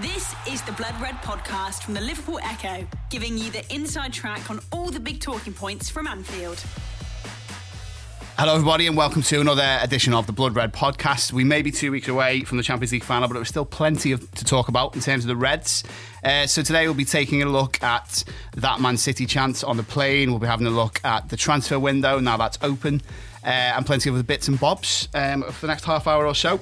[0.00, 4.50] This is the Blood Red podcast from the Liverpool Echo, giving you the inside track
[4.50, 6.58] on all the big talking points from Anfield.
[8.38, 11.34] Hello, everybody, and welcome to another edition of the Blood Red podcast.
[11.34, 14.12] We may be two weeks away from the Champions League final, but there's still plenty
[14.12, 15.84] of, to talk about in terms of the Reds.
[16.24, 18.24] Uh, so today we'll be taking a look at
[18.56, 20.30] that Man City chance on the plane.
[20.30, 23.02] We'll be having a look at the transfer window now that's open,
[23.44, 26.34] uh, and plenty of other bits and bobs um, for the next half hour or
[26.34, 26.58] so.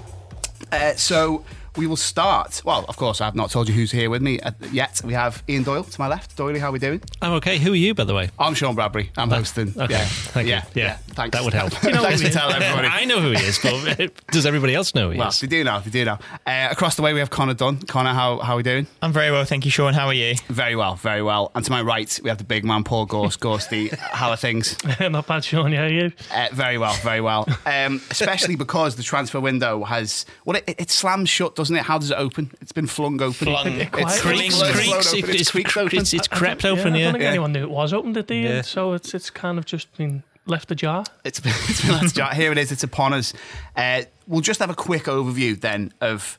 [0.73, 1.45] Uh, so
[1.79, 2.61] we will start.
[2.65, 5.01] Well, of course, I've not told you who's here with me uh, yet.
[5.05, 6.37] We have Ian Doyle to my left.
[6.37, 7.01] Doyle, how are we doing?
[7.23, 7.59] I'm okay.
[7.59, 8.31] Who are you, by the way?
[8.39, 9.11] I'm Sean Bradbury.
[9.17, 9.69] I'm ah, hosting.
[9.69, 9.95] Okay.
[9.95, 10.05] Yeah.
[10.05, 10.65] Thank yeah.
[10.75, 10.83] you.
[10.83, 10.99] Yeah.
[11.19, 11.37] Thanks.
[11.37, 11.73] That would help.
[11.85, 12.89] You know Thanks for telling everybody.
[12.89, 15.41] I know who he is, but does everybody else know who he Well, is?
[15.41, 15.81] they do now.
[15.81, 16.19] They do now.
[16.47, 17.79] Uh, across the way, we have Connor Dunn.
[17.79, 18.87] Connor, how, how are we doing?
[19.03, 19.95] I'm very well, thank you, Sean.
[19.95, 20.35] How are you?
[20.49, 21.51] Very well, very well.
[21.55, 23.41] And to my right, we have the big man, Paul Gorst.
[23.41, 24.77] Gorsty, how are things?
[25.01, 25.73] Not bad, Sean.
[25.73, 26.13] How are you?
[26.33, 27.49] Uh, very well, very well.
[27.67, 31.83] Um, especially because the transfer window has well, it, it slams shut, doesn't it?
[31.83, 32.53] How does it open?
[32.61, 33.33] It's been flung open.
[33.47, 33.67] Flung.
[33.69, 35.99] It's Creaks, creaks, It's it- it's, creaked open.
[35.99, 37.29] it's, it's I crept don't- open, I don't think Yeah.
[37.31, 38.49] anyone knew it was opened at the Yeah.
[38.51, 41.05] end, so it's it's kind of just been left ajar.
[41.25, 42.35] It's been, it's been left ajar.
[42.35, 42.73] Here it is.
[42.73, 43.33] It's upon us.
[43.77, 46.39] Uh, we'll just have a quick overview then of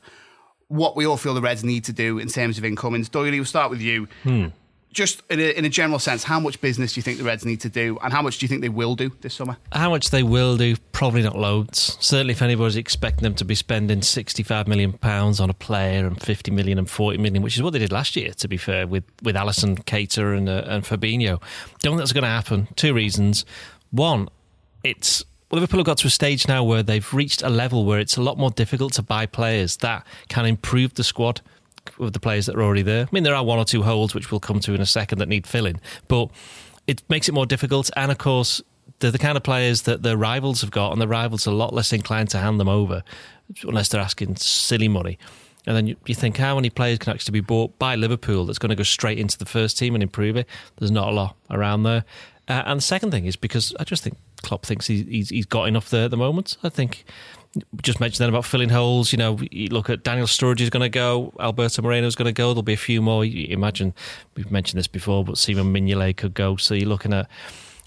[0.68, 3.10] what we all feel the Reds need to do in terms of incomings.
[3.10, 4.08] Doyle, we'll start with you.
[4.92, 7.46] Just in a, in a general sense, how much business do you think the Reds
[7.46, 9.56] need to do, and how much do you think they will do this summer?
[9.72, 11.96] How much they will do, probably not loads.
[12.00, 16.20] Certainly, if anybody's expecting them to be spending £65 million pounds on a player and
[16.20, 18.88] £50 million and £40 million, which is what they did last year, to be fair,
[18.88, 21.40] with, with Alisson, Keita, and, uh, and Fabinho.
[21.84, 22.68] Don't think that's going to happen.
[22.76, 23.46] Two reasons.
[23.92, 24.30] One,
[24.84, 28.18] it's Liverpool have got to a stage now where they've reached a level where it's
[28.18, 31.42] a lot more difficult to buy players that can improve the squad
[31.98, 33.06] with the players that are already there.
[33.06, 35.18] I mean, there are one or two holes which we'll come to in a second
[35.20, 36.30] that need filling, but
[36.86, 37.90] it makes it more difficult.
[37.96, 38.62] And of course,
[39.00, 41.56] they're the kind of players that their rivals have got, and the rivals are a
[41.56, 43.04] lot less inclined to hand them over
[43.64, 45.18] unless they're asking silly money.
[45.66, 48.60] And then you, you think how many players can actually be bought by Liverpool that's
[48.60, 50.48] going to go straight into the first team and improve it?
[50.78, 52.06] There's not a lot around there.
[52.50, 55.46] Uh, and the second thing is because I just think Klopp thinks he's, he's, he's
[55.46, 56.58] got enough there at the moment.
[56.64, 57.06] I think
[57.82, 59.12] just mentioned then about filling holes.
[59.12, 62.28] You know, you look at Daniel Sturridge is going to go, Alberto Moreno is going
[62.28, 62.50] to go.
[62.50, 63.24] There'll be a few more.
[63.24, 63.94] You imagine
[64.36, 66.56] we've mentioned this before, but Simon Mignolet could go.
[66.58, 67.30] So you're looking at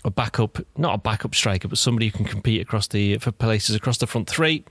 [0.04, 3.76] a backup, not a backup striker, but somebody who can compete across the for places
[3.76, 4.64] across the front three.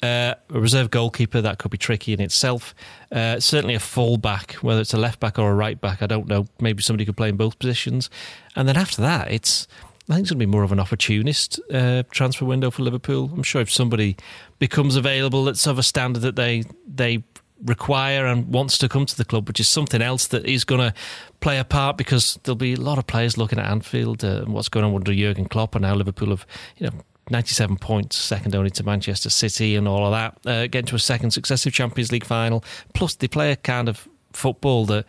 [0.00, 2.72] Uh, a reserve goalkeeper that could be tricky in itself.
[3.10, 6.06] Uh, certainly a full back, whether it's a left back or a right back, I
[6.06, 6.46] don't know.
[6.60, 8.08] Maybe somebody could play in both positions.
[8.54, 9.66] And then after that, it's
[10.08, 13.30] I think it's going to be more of an opportunist uh, transfer window for Liverpool.
[13.34, 14.16] I'm sure if somebody
[14.58, 17.24] becomes available that's of a standard that they they
[17.64, 20.80] require and wants to come to the club, which is something else that is going
[20.80, 20.94] to
[21.40, 24.52] play a part because there'll be a lot of players looking at Anfield uh, and
[24.52, 26.92] what's going on under Jurgen Klopp and now Liverpool have you know
[27.30, 31.00] 97 points, second only to Manchester City and all of that, uh, getting to a
[31.00, 32.64] second successive Champions League final.
[32.94, 35.04] Plus, they play a kind of football that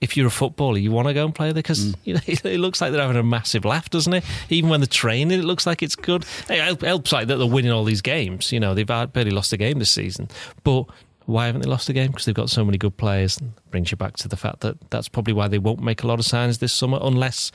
[0.00, 2.60] if you're a footballer, you want to go and play there because you know, it
[2.60, 4.24] looks like they're having a massive laugh, doesn't it?
[4.48, 6.24] Even when they're training, it looks like it's good.
[6.48, 8.52] It helps like that they're winning all these games.
[8.52, 10.28] You know, they've barely lost a game this season,
[10.64, 10.86] but.
[11.28, 12.10] Why haven't they lost a game?
[12.10, 13.36] Because they've got so many good players.
[13.36, 16.06] And brings you back to the fact that that's probably why they won't make a
[16.06, 17.52] lot of signs this summer, unless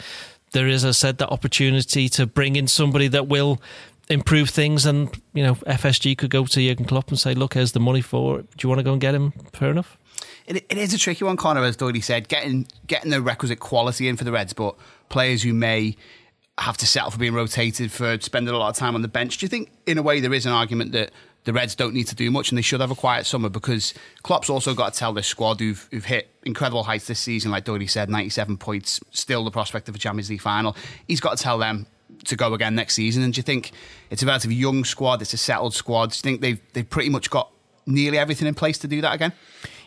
[0.52, 3.60] there is, as I said, that opportunity to bring in somebody that will
[4.10, 4.86] improve things.
[4.86, 8.02] And you know, FSG could go to Jurgen Klopp and say, "Look, here's the money
[8.02, 8.58] for it.
[8.58, 9.34] Do you want to go and get him?
[9.54, 9.98] Fair enough."
[10.46, 14.08] It, it is a tricky one, Connor, as Doyle said, getting getting the requisite quality
[14.08, 14.76] in for the Reds, but
[15.10, 15.96] players who may
[16.60, 19.40] have to settle for being rotated for spending a lot of time on the bench.
[19.40, 21.12] Do you think, in a way, there is an argument that
[21.44, 23.94] the Reds don't need to do much and they should have a quiet summer because
[24.24, 27.66] Klopp's also got to tell this squad who've, who've hit incredible heights this season, like
[27.66, 30.76] Doyle said, 97 points, still the prospect of a Champions League final.
[31.08, 31.86] He's got to tell them
[32.26, 33.24] to go again next season.
[33.24, 33.72] And do you think
[34.10, 36.12] it's a relatively young squad, it's a settled squad?
[36.12, 37.52] Do you think they've, they've pretty much got
[37.86, 39.34] nearly everything in place to do that again?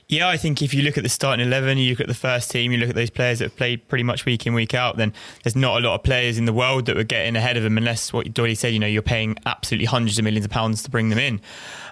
[0.09, 2.50] Yeah, I think if you look at the starting 11, you look at the first
[2.50, 4.97] team, you look at those players that have played pretty much week in, week out,
[4.97, 5.12] then
[5.43, 7.65] there's not a lot of players in the world that would get in ahead of
[7.65, 10.84] them unless what Doyle said, you know, you're paying absolutely hundreds of millions of pounds
[10.84, 11.41] to bring them in.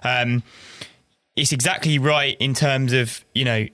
[0.05, 0.45] Um,
[1.35, 3.67] it's exactly right in terms of, you know,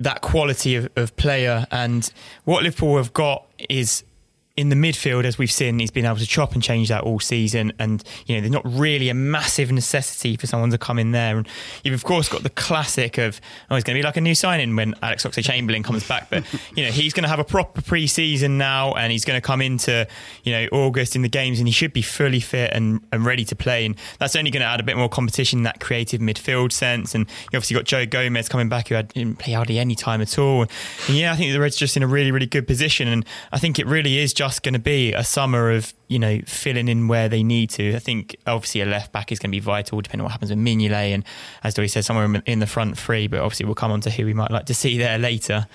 [0.00, 1.66] that quality of, of player.
[1.70, 2.10] And
[2.44, 4.04] what Liverpool have got is
[4.54, 7.18] in the midfield, as we've seen, he's been able to chop and change that all
[7.18, 7.72] season.
[7.78, 11.38] And, you know, there's not really a massive necessity for someone to come in there.
[11.38, 11.48] And
[11.82, 13.40] you've, of course, got the classic of,
[13.70, 16.28] oh, he's going to be like a new signing when Alex Oxlade Chamberlain comes back.
[16.28, 16.44] But,
[16.76, 19.46] you know, he's going to have a proper pre season now and he's going to
[19.46, 20.06] come into,
[20.44, 23.46] you know, August in the games and he should be fully fit and, and ready
[23.46, 23.86] to play.
[23.86, 27.14] And that's only going to add a bit more competition in that creative midfield sense.
[27.14, 30.20] And you obviously got Joe Gomez coming back who had, didn't play hardly any time
[30.20, 30.66] at all.
[31.08, 33.08] And yeah, I think the Reds just in a really, really good position.
[33.08, 36.40] And I think it really is just going to be a summer of you know
[36.46, 37.94] filling in where they need to.
[37.94, 40.50] I think obviously a left back is going to be vital, depending on what happens
[40.50, 41.24] with Mignolet and
[41.62, 43.28] as Dory said, somewhere in- in the front three.
[43.28, 45.68] But obviously we'll come on to who we might like to see there later.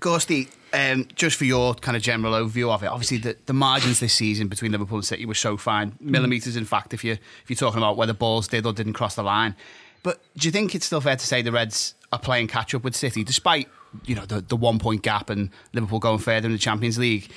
[0.00, 4.00] Gorsty, um, just for your kind of general overview of it, obviously the, the margins
[4.00, 7.44] this season between Liverpool and City were so fine, millimeters in fact, if you if
[7.48, 9.54] you're talking about whether balls did or didn't cross the line.
[10.02, 12.82] But do you think it's still fair to say the Reds are playing catch up
[12.82, 13.68] with City, despite
[14.06, 17.30] you know the, the one point gap and Liverpool going further in the Champions League?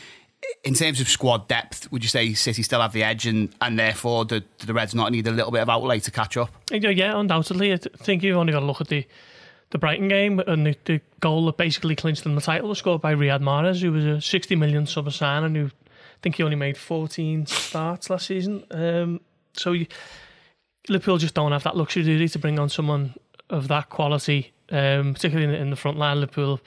[0.63, 3.77] In terms of squad depth, would you say City still have the edge, and, and
[3.77, 6.49] therefore do the Reds not need a little bit of outlay to catch up?
[6.71, 7.73] Yeah, undoubtedly.
[7.73, 9.05] I think you've only got to look at the
[9.73, 13.01] the Brighton game and the, the goal that basically clinched them the title was scored
[13.01, 15.69] by Riyad Mahrez, who was a 60 million summer and who I
[16.21, 18.63] think he only made 14 starts last season.
[18.69, 19.19] Um,
[19.53, 19.87] so you,
[20.89, 23.15] Liverpool just don't have that luxury to bring on someone
[23.49, 26.19] of that quality, um, particularly in, in the front line.
[26.19, 26.61] Liverpool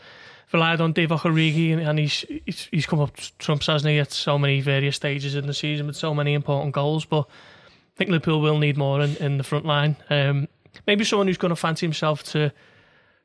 [0.52, 4.12] relied on Divock Origi and, and he's, he's he's come up trumps hasn't he at
[4.12, 8.10] so many various stages in the season with so many important goals, but I think
[8.10, 9.96] Liverpool will need more in, in the front line.
[10.10, 10.48] Um,
[10.87, 12.52] maybe someone who's going to fancy himself to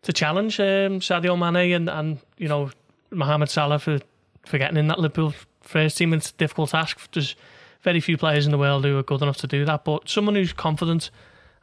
[0.04, 2.72] to challenge um, Sadio Mane and, and you know
[3.12, 4.00] Mohamed Salah for,
[4.46, 6.14] for getting in that Liverpool first team.
[6.14, 7.12] It's a difficult task.
[7.12, 7.36] There's
[7.82, 10.36] very few players in the world who are good enough to do that, but someone
[10.36, 11.12] who's confident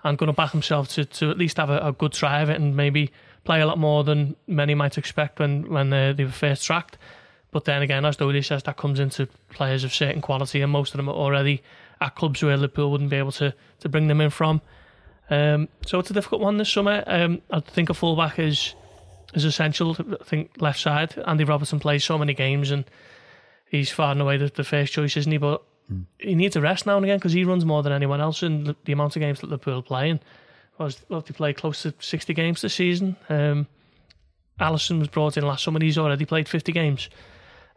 [0.04, 2.50] and going to back himself to, to at least have a, a good try of
[2.50, 3.10] it and maybe
[3.48, 6.98] play a lot more than many might expect when when uh, they were first tracked.
[7.50, 10.92] But then again, as Doyley says, that comes into players of certain quality, and most
[10.92, 11.62] of them are already
[11.98, 14.60] at clubs where Liverpool wouldn't be able to, to bring them in from.
[15.30, 17.02] Um, so it's a difficult one this summer.
[17.06, 18.74] Um, I think a fullback is
[19.32, 19.96] is essential.
[19.98, 21.14] I think left side.
[21.26, 22.84] Andy Robertson plays so many games and
[23.70, 25.38] he's far and away the, the first choice, isn't he?
[25.38, 25.62] But
[26.18, 28.64] he needs a rest now and again because he runs more than anyone else in
[28.64, 30.20] the, the amount of games that Liverpool are playing.
[30.78, 33.16] Was well, they play close to sixty games this season.
[33.28, 33.66] Um,
[34.60, 35.80] Alisson was brought in last summer.
[35.80, 37.10] He's already played fifty games.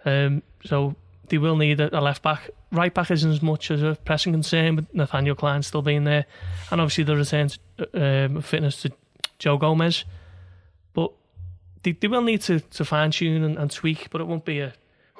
[0.05, 0.95] Um, so
[1.27, 2.49] they will need a, a left back.
[2.71, 6.25] Right back isn't as much as a pressing concern, with Nathaniel Clyne still being there,
[6.71, 8.91] and obviously the return to, um, fitness to
[9.39, 10.05] Joe Gomez.
[10.93, 11.11] But
[11.83, 14.59] they, they will need to, to fine tune and, and tweak, but it won't be
[14.59, 14.73] a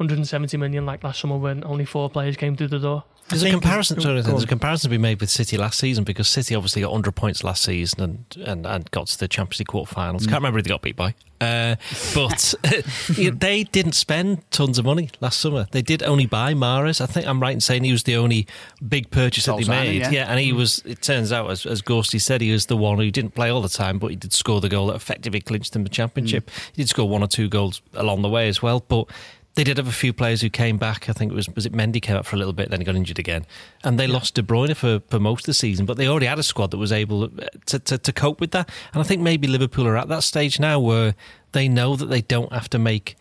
[0.09, 3.03] 170 million like last summer when only four players came through the door.
[3.29, 3.95] There's a comparison.
[3.95, 6.53] Go- Sorry, go there's a comparison to be made with City last season because City
[6.53, 10.21] obviously got 100 points last season and and, and got to the Champions League quarterfinals.
[10.21, 11.75] Can't remember who they got beat by, uh,
[12.13, 12.53] but
[13.09, 15.67] they didn't spend tons of money last summer.
[15.71, 16.99] They did only buy Mahrez.
[16.99, 18.47] I think I'm right in saying he was the only
[18.85, 20.11] big purchase that they made.
[20.11, 20.25] yeah.
[20.29, 20.79] and he was.
[20.85, 23.61] It turns out, as, as Gorsty said, he was the one who didn't play all
[23.61, 26.49] the time, but he did score the goal that effectively clinched them the championship.
[26.73, 29.07] He did score one or two goals along the way as well, but
[29.55, 31.09] they did have a few players who came back.
[31.09, 32.85] I think it was was it Mendy came up for a little bit, then he
[32.85, 33.45] got injured again,
[33.83, 35.85] and they lost De Bruyne for, for most of the season.
[35.85, 37.27] But they already had a squad that was able uh,
[37.67, 38.69] to, to to cope with that.
[38.93, 41.15] And I think maybe Liverpool are at that stage now where
[41.51, 43.17] they know that they don't have to make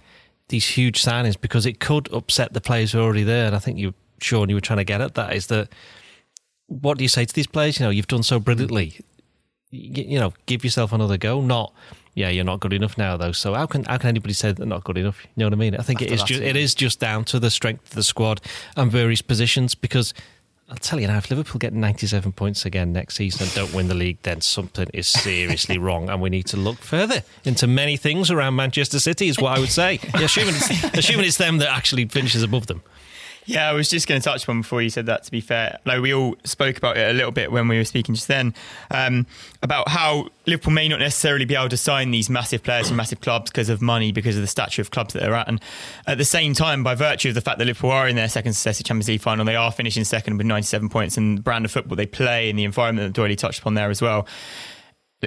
[0.48, 3.46] these huge signings because it could upset the players who are already there.
[3.46, 5.68] And I think you, Sean, you were trying to get at that is that
[6.66, 7.80] what do you say to these players?
[7.80, 9.00] You know, you've done so brilliantly.
[9.70, 11.40] You, you know, give yourself another go.
[11.40, 11.72] Not,
[12.14, 13.32] yeah, you're not good enough now, though.
[13.32, 15.22] So how can how can anybody say they're not good enough?
[15.22, 15.76] You know what I mean?
[15.76, 17.94] I think it After is that just it is just down to the strength of
[17.94, 18.40] the squad
[18.76, 19.74] and various positions.
[19.74, 20.12] Because
[20.68, 23.88] I'll tell you now, if Liverpool get 97 points again next season and don't win
[23.88, 27.96] the league, then something is seriously wrong, and we need to look further into many
[27.96, 29.28] things around Manchester City.
[29.28, 30.00] Is what I would say.
[30.14, 32.82] Yeah, assuming it's, assuming it's them that actually finishes above them.
[33.50, 35.24] Yeah, I was just going to touch upon before you said that.
[35.24, 37.84] To be fair, like we all spoke about it a little bit when we were
[37.84, 38.54] speaking just then
[38.92, 39.26] um,
[39.60, 43.20] about how Liverpool may not necessarily be able to sign these massive players from massive
[43.20, 45.60] clubs because of money, because of the stature of clubs that they're at, and
[46.06, 48.52] at the same time, by virtue of the fact that Liverpool are in their second
[48.52, 51.72] successive Champions League final, they are finishing second with 97 points, and the brand of
[51.72, 54.28] football they play and the environment that Doyle touched upon there as well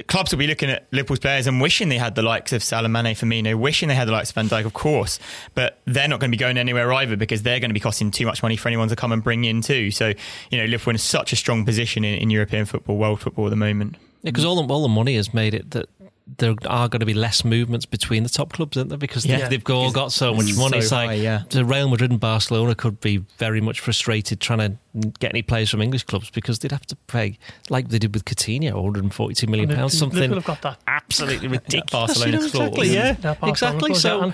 [0.02, 2.90] clubs will be looking at Liverpool's players and wishing they had the likes of Salah,
[2.90, 5.20] Firmino, wishing they had the likes of Van Dijk, of course,
[5.54, 8.10] but they're not going to be going anywhere either because they're going to be costing
[8.10, 9.92] too much money for anyone to come and bring in too.
[9.92, 10.14] So,
[10.50, 13.52] you know, Liverpool in such a strong position in, in European football, world football at
[13.52, 13.96] the moment.
[14.24, 15.90] Yeah, because all the, all the money has made it that
[16.38, 18.98] there are going to be less movements between the top clubs, aren't there?
[18.98, 19.50] Because Yeah.
[19.50, 20.72] they've all got so much money.
[20.72, 21.44] so it's like high, yeah.
[21.50, 25.70] the Real Madrid and Barcelona could be very much frustrated trying to get any players
[25.70, 27.38] from English clubs because they'd have to pay,
[27.70, 30.80] like they did with Coutinho, 142 million And pounds, Liverpool something have got that.
[30.88, 31.92] absolutely ridiculous.
[31.92, 32.68] Barcelona You know, clause.
[32.68, 33.94] exactly, yeah, Yeah, exactly.
[33.96, 34.34] So.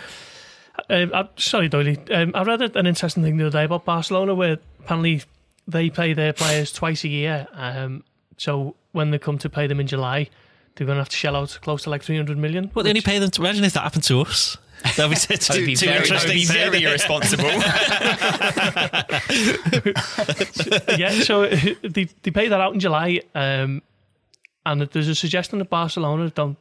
[0.89, 1.95] uh, uh, sorry, Doyle.
[2.11, 5.23] Um, I read an interesting thing the other day about Barcelona where apparently
[5.67, 7.47] they pay their players twice a year.
[7.53, 8.03] Um,
[8.37, 10.29] so when they come to pay them in July,
[10.79, 12.71] they're going to have to shell out close to like 300 million.
[12.73, 13.29] Well, they only pay them.
[13.29, 14.57] To, imagine if that happened to us.
[14.95, 16.31] That'd be too, That'd be too very, interesting.
[16.31, 17.43] be very irresponsible.
[20.97, 23.19] yeah, so they, they pay that out in July.
[23.35, 23.81] Um,
[24.65, 26.57] and there's a suggestion that Barcelona don't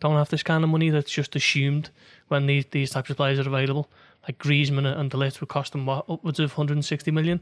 [0.00, 0.90] don't have this kind of money.
[0.90, 1.90] That's just assumed
[2.26, 3.88] when these these types of players are available.
[4.24, 7.40] Like Griezmann and De Ligt would cost them what, upwards of 160 million.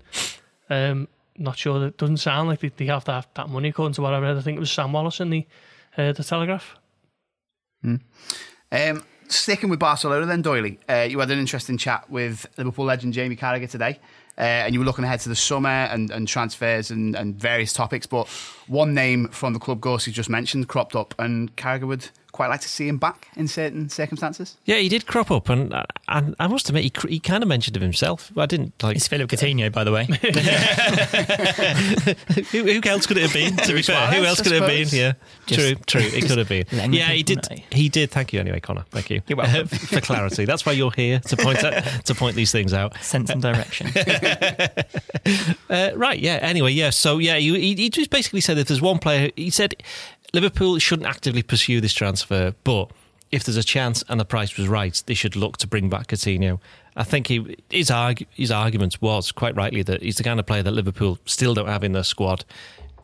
[0.69, 1.79] Um, not sure.
[1.79, 4.37] That doesn't sound like they, they have that that money according to what I read.
[4.37, 5.47] I think it was Sam Wallace in the
[5.97, 6.77] uh, the Telegraph.
[7.85, 13.13] Um, sticking with Barcelona, then Doyley, uh, you had an interesting chat with Liverpool legend
[13.13, 13.99] Jamie Carragher today,
[14.39, 17.73] uh, and you were looking ahead to the summer and, and transfers and, and various
[17.73, 18.07] topics.
[18.07, 18.29] But
[18.67, 22.61] one name from the club Gorsey just mentioned cropped up, and Carragher would quite like
[22.63, 24.57] to see him back in certain circumstances.
[24.65, 27.49] Yeah, he did crop up, and I, I, I must admit, he, he kind of
[27.49, 28.33] mentioned it himself.
[28.37, 28.97] I didn't like.
[28.97, 30.05] It's Philip Coutinho, by the way.
[32.51, 33.57] who, who else could it have been?
[33.57, 34.89] To be fair, who else could it have been?
[34.91, 35.13] Yeah,
[35.47, 36.01] true, Just- true.
[36.01, 36.65] It could have been.
[36.93, 37.49] Yeah, he did.
[37.51, 37.57] know.
[37.71, 38.11] He did.
[38.11, 38.85] Thank you, anyway, Connor.
[38.91, 39.23] Thank you.
[39.27, 39.67] You're welcome.
[39.69, 40.45] for clarity.
[40.45, 42.97] That's why you're here to point out, to point these things out.
[43.03, 43.89] Sense and direction.
[45.71, 46.19] Uh, right.
[46.19, 46.39] Yeah.
[46.43, 46.73] Anyway.
[46.73, 46.91] Yeah.
[46.91, 49.75] So yeah, he, he, he just basically said if there's one player, he said
[50.35, 52.91] Liverpool shouldn't actively pursue this transfer, but
[53.31, 56.09] if there's a chance and the price was right, they should look to bring back
[56.09, 56.59] Coutinho.
[56.97, 60.47] I think he his arg, his argument was quite rightly that he's the kind of
[60.47, 62.45] player that Liverpool still don't have in their squad.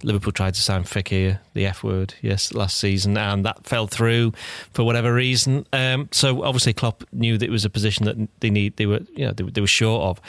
[0.03, 4.33] Liverpool tried to sign Fekir, the F word, yes, last season, and that fell through
[4.73, 5.67] for whatever reason.
[5.73, 9.01] Um, so obviously, Klopp knew that it was a position that they need, they were,
[9.17, 10.21] you know, they, they were short of,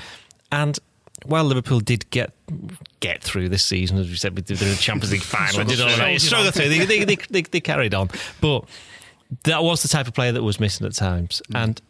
[0.52, 0.80] and
[1.26, 2.34] while Liverpool did get
[3.00, 5.88] get through this season, as we said, we did the Champions League final, did all
[5.88, 8.10] that, struggle through, they, they, they, they, carried on,
[8.42, 8.66] but
[9.44, 11.82] that was the type of player that was missing at times, and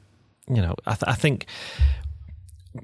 [0.48, 1.46] you know, I, th- I think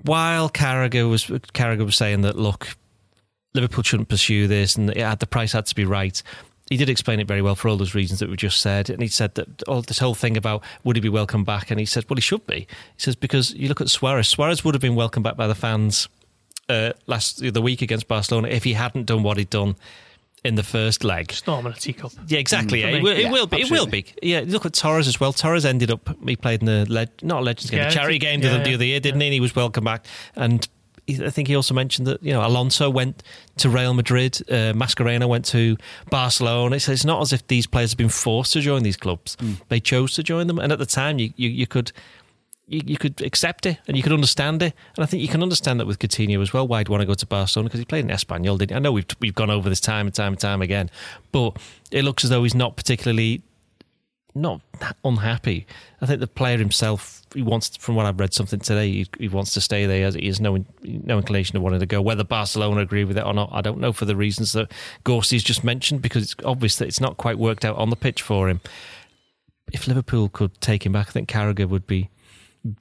[0.04, 2.76] while Carragher was Carragher was saying that look,
[3.54, 6.22] Liverpool shouldn't pursue this, and it had, the price had to be right.
[6.70, 9.02] He did explain it very well for all those reasons that we just said, and
[9.02, 11.86] he said that all this whole thing about would he be welcome back, and he
[11.86, 12.60] said, well, he should be.
[12.60, 15.56] He says because you look at Suarez, Suarez would have been welcomed back by the
[15.56, 16.10] fans
[16.70, 19.76] uh, last the week against Barcelona if he hadn't done what he'd done
[20.44, 21.32] in the first leg.
[21.32, 22.12] Storm in a teacup.
[22.28, 22.82] Yeah, exactly.
[22.82, 23.02] Mm, Yeah, it, me.
[23.02, 23.62] will, it Yeah, will be.
[23.62, 24.06] It will be.
[24.22, 25.34] Yeah, look at Torres as well.
[25.34, 26.08] Torres ended up.
[26.28, 28.48] He played in the leg, not a Legends game, Yeah, a charity it's- game the,
[28.58, 29.28] yeah, the other year, didn't he?
[29.28, 30.06] And he was welcome back.
[30.36, 30.68] And
[31.08, 33.22] I think he also mentioned that you know Alonso went
[33.58, 35.78] to Real Madrid, uh, Mascherano went to
[36.10, 36.80] Barcelona.
[36.80, 39.38] So it's not as if these players have been forced to join these clubs;
[39.70, 40.58] they chose to join them.
[40.60, 41.92] And at the time, you you, you could.
[42.68, 45.44] You, you could accept it and you could understand it, and I think you can
[45.44, 46.68] understand that with Coutinho as well.
[46.68, 48.58] Why would want to go to Barcelona because he played in Espanyol?
[48.58, 48.76] Didn't he?
[48.76, 50.90] I know we've we've gone over this time and time and time again,
[51.32, 51.58] but
[51.92, 53.44] it looks as though he's not particularly
[54.34, 54.62] not
[55.06, 55.66] unhappy.
[56.02, 59.28] I think the player himself, he wants, from what I've read something today, he, he
[59.30, 60.06] wants to stay there.
[60.06, 62.02] As he has no no inclination of wanting to go.
[62.02, 64.72] Whether Barcelona agree with it or not, I don't know for the reasons that
[65.06, 68.22] Gorsey's just mentioned, because it's obvious that it's not quite worked out on the pitch
[68.22, 68.60] for him.
[69.72, 72.10] If Liverpool could take him back, I think Carragher would be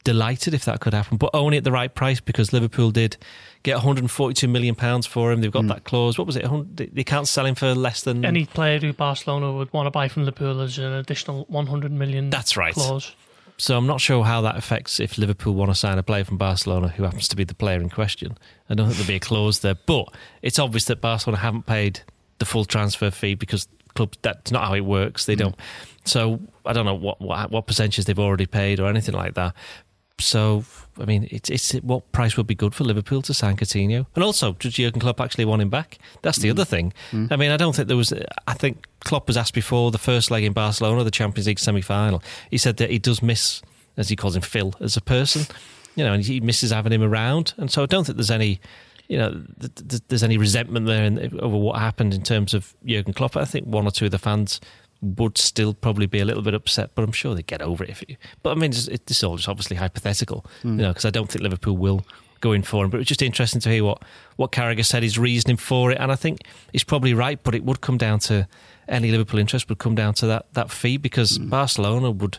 [0.04, 3.16] delighted if that could happen, but only at the right price because Liverpool did
[3.62, 5.40] get 142 million pounds for him.
[5.40, 5.68] They've got hmm.
[5.68, 6.18] that clause.
[6.18, 6.42] What was it?
[6.42, 9.86] 100 They they can't sell him for less than Any player who Barcelona would want
[9.86, 12.30] to buy from Liverpool is an additional 100 million.
[12.30, 12.74] That's right.
[12.74, 13.14] Clause.
[13.56, 16.38] So I'm not sure how that affects if Liverpool want to sign a player from
[16.38, 18.36] Barcelona who happens to be the player in question.
[18.68, 20.08] I don't think there'll be a clause there, but
[20.42, 22.00] it's obvious that Barcelona haven't paid
[22.38, 25.26] the full transfer fee because clubs that's not how it works.
[25.26, 25.40] They mm.
[25.40, 25.56] don't.
[26.04, 29.54] So I don't know what what, what percentages they've already paid or anything like that.
[30.20, 30.64] So
[31.00, 34.22] I mean, it's it's what price would be good for Liverpool to sign Coutinho, and
[34.22, 35.98] also does Jurgen Klopp actually want him back?
[36.22, 36.52] That's the mm.
[36.52, 36.92] other thing.
[37.10, 37.32] Mm.
[37.32, 38.12] I mean, I don't think there was.
[38.46, 41.80] I think Klopp was asked before the first leg in Barcelona, the Champions League semi
[41.80, 42.22] final.
[42.50, 43.60] He said that he does miss,
[43.96, 45.46] as he calls him, Phil as a person.
[45.96, 48.60] You know, and he misses having him around, and so I don't think there's any.
[49.08, 52.74] You know, th- th- there's any resentment there in, over what happened in terms of
[52.86, 53.36] Jurgen Klopp.
[53.36, 54.60] I think one or two of the fans
[55.02, 57.90] would still probably be a little bit upset, but I'm sure they get over it.
[57.90, 60.78] If you, but I mean, it's, it's all just obviously hypothetical, hmm.
[60.78, 62.04] you know, because I don't think Liverpool will
[62.40, 62.90] go in for him.
[62.90, 64.02] But it was just interesting to hear what
[64.36, 66.40] what Carragher said his reasoning for it, and I think
[66.72, 67.42] he's probably right.
[67.42, 68.48] But it would come down to
[68.88, 71.48] any Liverpool interest would come down to that that fee because hmm.
[71.48, 72.38] Barcelona would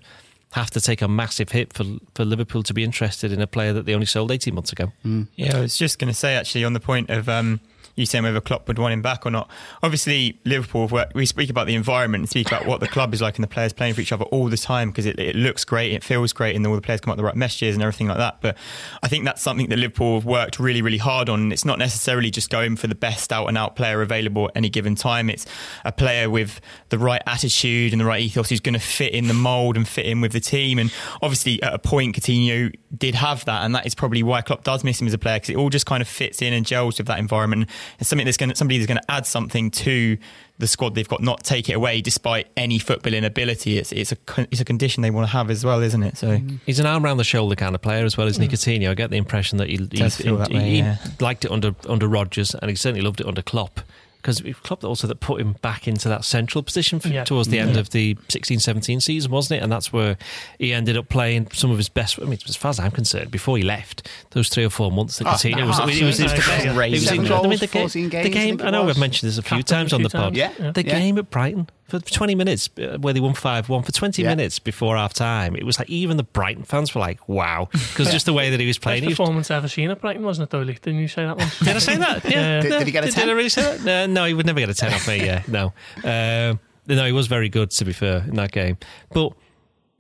[0.56, 1.84] have to take a massive hit for
[2.14, 4.92] for Liverpool to be interested in a player that they only sold 18 months ago.
[5.36, 7.60] Yeah, I was just going to say actually on the point of um,
[7.96, 9.50] you saying whether Klopp would want him back or not.
[9.82, 13.36] Obviously, Liverpool we speak about the environment and speak about what the club is like
[13.36, 15.94] and the players playing for each other all the time because it, it looks great,
[15.94, 18.08] it feels great, and all the players come up with the right messages and everything
[18.08, 18.42] like that.
[18.42, 18.58] But
[19.02, 21.52] I think that's something that Liverpool have worked really, really hard on.
[21.52, 24.70] It's not necessarily just going for the best out and out player available at any
[24.70, 25.30] given time.
[25.30, 25.46] It's
[25.84, 26.60] a player with
[26.90, 29.88] the right attitude and the right ethos who's going to fit in the mould and
[29.88, 30.80] fit in with the team.
[30.80, 34.64] And obviously, at a point, Coutinho did have that, and that is probably why Klopp
[34.64, 36.66] does miss him as a player because it all just kind of fits in and
[36.66, 37.70] gels with that environment.
[38.00, 40.18] It's something that's going to, somebody that's going to add something to
[40.58, 43.78] the squad they've got, not take it away despite any footballing ability.
[43.78, 46.18] It's it's a it's a condition they want to have as well, isn't it?
[46.18, 46.58] So mm-hmm.
[46.66, 48.90] He's an arm around the shoulder kind of player as well as Nicotino.
[48.90, 50.98] I get the impression that he, he, he- way, he yeah.
[51.20, 53.82] liked it under under Rodgers and he certainly loved it under Klopp
[54.26, 57.24] because Klopp also that put him back into that central position for, Yeah.
[57.26, 59.64] towards the end of the 16-17 season, wasn't it?
[59.64, 60.18] And that's where
[60.58, 62.18] he ended up playing some of his best.
[62.20, 65.20] I mean, as far as I'm concerned, before he left, those three or four months
[65.20, 66.66] that Oh, Coutinho was, no, it was, it was the best.
[66.66, 68.84] It was Seven in- goals, I mean, the game, 14 the games, I I know
[68.84, 68.96] was.
[68.96, 70.36] we've mentioned this a few Captain times a on few the pod.
[70.36, 70.38] times.
[70.60, 70.72] Yeah.
[70.72, 71.00] The Yeah.
[71.00, 74.30] game at Brighton for 20 minutes, uh, where they won 5 1 for 20 Yeah.
[74.30, 75.56] minutes before half time.
[75.56, 77.70] It was like even the Brighton fans were like, wow.
[77.72, 79.04] Because just the way that he was Best playing.
[79.04, 80.66] He was, performance ever seen at Brighton, wasn't it, Doyle?
[80.66, 81.48] Didn't you say that one?
[81.64, 82.26] did I say that?
[82.30, 82.62] Yeah.
[82.62, 83.14] Did- did he get a 10?
[83.14, 83.30] Did, 10?
[83.30, 83.84] I really say that?
[83.84, 85.44] No, no, he would never get a 10 off me, yeah.
[85.48, 85.74] No.
[86.04, 88.78] Um, no, he was very good, to be fair, in that game.
[89.14, 89.34] But,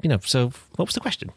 [0.01, 1.31] you know, so what was the question?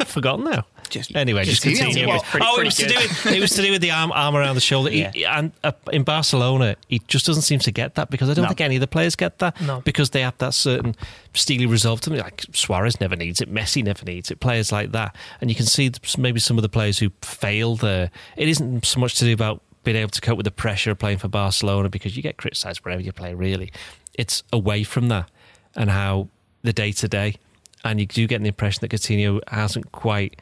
[0.00, 0.66] I've forgotten now.
[0.90, 2.06] Just- anyway, just, just continue.
[2.06, 3.90] Coutinho pretty- oh, it pretty was, to do with, it was to do with the
[3.90, 4.90] arm, arm around the shoulder.
[4.90, 8.42] He- and uh, in Barcelona, he just doesn't seem to get that because I don't
[8.42, 8.48] No.
[8.48, 9.80] think any of the players get that No.
[9.80, 10.94] because they have that certain
[11.34, 12.18] steely resolve to them.
[12.18, 15.14] Like Suarez never needs it, Messi never needs it, players like that.
[15.40, 18.10] And you can see maybe some of the players who fail there.
[18.36, 20.98] It isn't so much to do about being able to cope with the pressure of
[20.98, 23.72] playing for Barcelona because you get criticised wherever you play, really.
[24.14, 25.30] It's away from that
[25.74, 26.28] and how
[26.62, 27.36] the day to day.
[27.82, 30.38] And you do get the impression that Coutinho hasn't quite.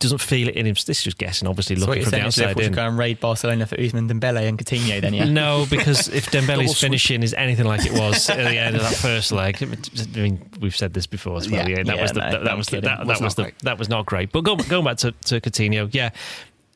[0.00, 0.74] Doesn't feel it in him.
[0.74, 2.72] This is just guessing, obviously, So looking from the outside Liverpool in.
[2.72, 5.24] go and raid Barcelona for Usman Dembele and Coutinho then, yeah?
[5.24, 8.94] No, because if Dembele's finishing is anything like it was at the end of that
[8.94, 11.68] first leg, I mean, we've said this before as well.
[11.68, 11.78] Yeah.
[11.78, 13.36] Yeah, that Yeah, was the, no, that, that was the, that, Was that was not
[13.36, 13.58] the, great.
[13.60, 14.30] that was not great.
[14.30, 16.10] But go, going back to, to Coutinho, yeah,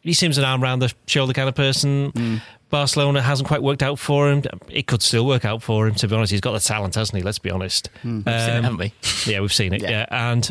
[0.00, 2.10] he seems an arm round the shoulder kind of person.
[2.12, 2.40] Mm.
[2.70, 4.42] Barcelona hasn't quite worked out for him.
[4.68, 5.94] It could still work out for him.
[5.96, 7.22] To be honest, he's got the talent, hasn't he?
[7.22, 7.88] Let's be honest.
[8.02, 8.24] Mm.
[8.24, 8.92] We've seen it, Um, haven't we?
[9.32, 9.82] yeah, we've seen it.
[9.82, 9.90] Yeah.
[9.90, 10.50] Yeah, and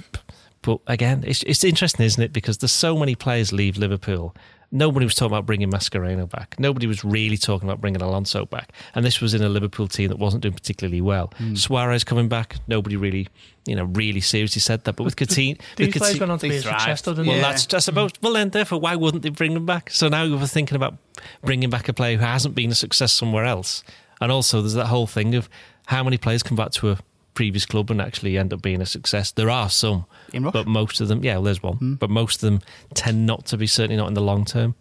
[0.62, 2.34] but again, it's it's interesting, isn't it?
[2.34, 4.36] Because there's so many players leave Liverpool.
[4.74, 6.56] Nobody was talking about bringing Mascherano back.
[6.58, 8.72] Nobody was really talking about bringing Alonso back.
[8.96, 11.34] And this was in a Liverpool team that wasn't doing particularly well.
[11.38, 11.56] Hmm.
[11.56, 12.56] Suarez coming back.
[12.70, 13.28] Nobody really,
[13.66, 14.96] you know, really seriously said that.
[14.96, 16.80] But with Coutinho, These with players Coutinho- went on to they be a thrived.
[16.80, 17.42] success, though, didn't well, they?
[17.42, 17.50] Yeah.
[17.50, 18.12] that's I suppose.
[18.22, 19.90] Well, then, therefore, why wouldn't they bring him back?
[19.90, 20.96] So now we're thinking about
[21.44, 23.84] bringing back a player who hasn't been a success somewhere else,
[24.22, 25.50] and also there's that whole thing of
[25.88, 26.98] how many players come back to a
[27.42, 29.32] previous club and actually end up being a success.
[29.32, 30.54] There are some, Ian Rush?
[30.54, 31.94] but most of them, yeah, well, there's one, Hmm.
[31.96, 32.62] but most of them
[32.94, 33.66] tend not to be.
[33.68, 34.76] Certainly not in the long term.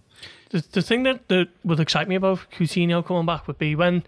[0.50, 4.02] The, the thing that, that would excite me about Coutinho coming back would be when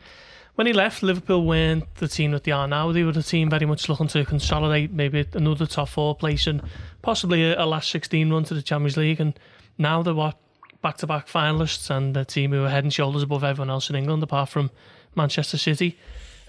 [0.54, 2.92] when he left, Liverpool weren't the team that they are now.
[2.92, 6.60] They were the team very much looking to consolidate maybe another top four place and
[7.00, 9.18] possibly a, a last 16 run to the Champions League.
[9.20, 9.32] And
[9.78, 10.36] now they're what
[10.82, 13.88] back to back finalists and a team who are head and shoulders above everyone else
[13.88, 14.70] in England, apart from
[15.14, 15.96] Manchester City.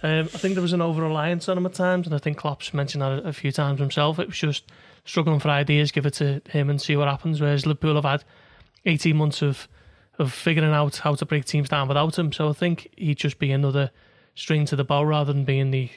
[0.03, 2.37] Um, I think there was an over reliance on him at times, and I think
[2.37, 4.19] Klopp's mentioned that a, a few times himself.
[4.19, 4.69] It was just
[5.05, 7.39] struggling for ideas, give it to him and see what happens.
[7.39, 8.23] Whereas Liverpool have had
[8.85, 9.67] 18 months of
[10.19, 12.31] of figuring out how to break teams down without him.
[12.31, 13.89] So I think he'd just be another
[14.35, 15.89] string to the bow rather than being the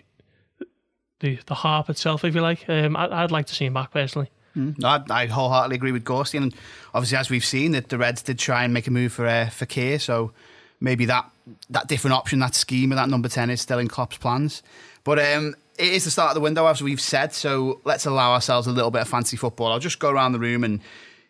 [1.21, 2.69] the, the harp itself, if you like.
[2.69, 4.31] Um, I, I'd like to see him back personally.
[4.79, 6.45] No, I, I wholeheartedly agree with Gorstian.
[6.45, 6.55] And
[6.95, 9.51] obviously, as we've seen, that the Reds did try and make a move for uh,
[9.51, 10.33] for Keir, so
[10.81, 11.31] maybe that
[11.71, 14.63] that different option, that scheme of that number ten is still in Klopp's plans.
[15.05, 17.33] But um, it is the start of the window, as we've said.
[17.33, 19.73] So let's allow ourselves a little bit of fancy football.
[19.73, 20.81] I'll just go around the room and.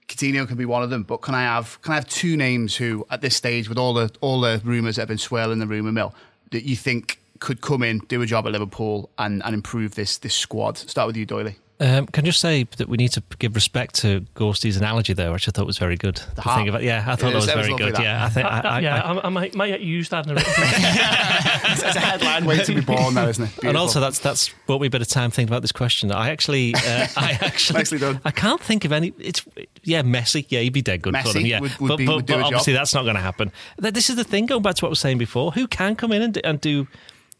[0.08, 2.76] Coutinho can be one of them, but can I have can I have two names
[2.76, 5.66] who, at this stage, with all the all the rumours that have been swirling the
[5.66, 6.14] rumour mill,
[6.52, 10.18] that you think could come in, do a job at Liverpool, and, and improve this
[10.18, 10.78] this squad?
[10.78, 11.56] Start with you, Doyley.
[11.78, 15.30] Um, can I just say that we need to give respect to Gorsty's analogy there,
[15.30, 16.16] which I thought was very good.
[16.34, 16.56] The harp.
[16.58, 17.96] thing about, yeah, I thought It that was- was very good.
[17.96, 18.02] that.
[18.02, 18.46] Yeah, I think.
[18.46, 22.00] I, I, yeah, I- I, I, might, might use that in a written It's a
[22.00, 23.64] headline way to be born, now, isn't it?
[23.64, 26.10] and also that's that's brought me a bit of time thinking about this question.
[26.10, 26.78] I actually, uh,
[27.16, 28.20] I actually, Nicely done.
[28.24, 29.12] I can't think of any.
[29.18, 29.44] It's
[29.82, 30.46] yeah, Messi.
[30.48, 31.46] Yeah, he'd be dead good for Messi them.
[31.46, 32.46] Yeah, would- would but, be- but, would do but a job.
[32.46, 33.52] obviously that's not going to happen.
[33.76, 34.46] This is the thing.
[34.46, 36.58] Going back to what I was saying before, who can come in and do, and
[36.60, 36.86] do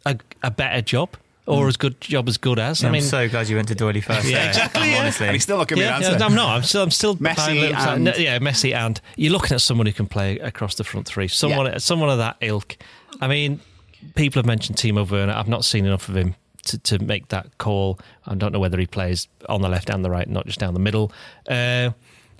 [0.04, 2.82] a, a better job or as good job as good as?
[2.82, 4.26] I I'm mean, so glad you went to Doyley first.
[4.26, 4.98] Yeah, there, exactly, yeah.
[5.00, 6.18] Honestly, and he's still not giving yeah, me an answer.
[6.18, 6.56] yeah, I'm not.
[6.56, 9.92] I'm still, I'm still Messi and- No, yeah, Messi, and you're looking at someone who
[9.92, 11.28] can play across the front three.
[11.28, 12.76] Someone, someone of that ilk.
[13.20, 13.60] I mean,
[14.14, 15.32] people have mentioned Timo Werner.
[15.32, 17.98] I've not seen enough of him to, to make that call.
[18.26, 20.74] I don't know whether he plays on the left and the right, not just down
[20.74, 21.12] the middle.
[21.48, 21.90] Uh,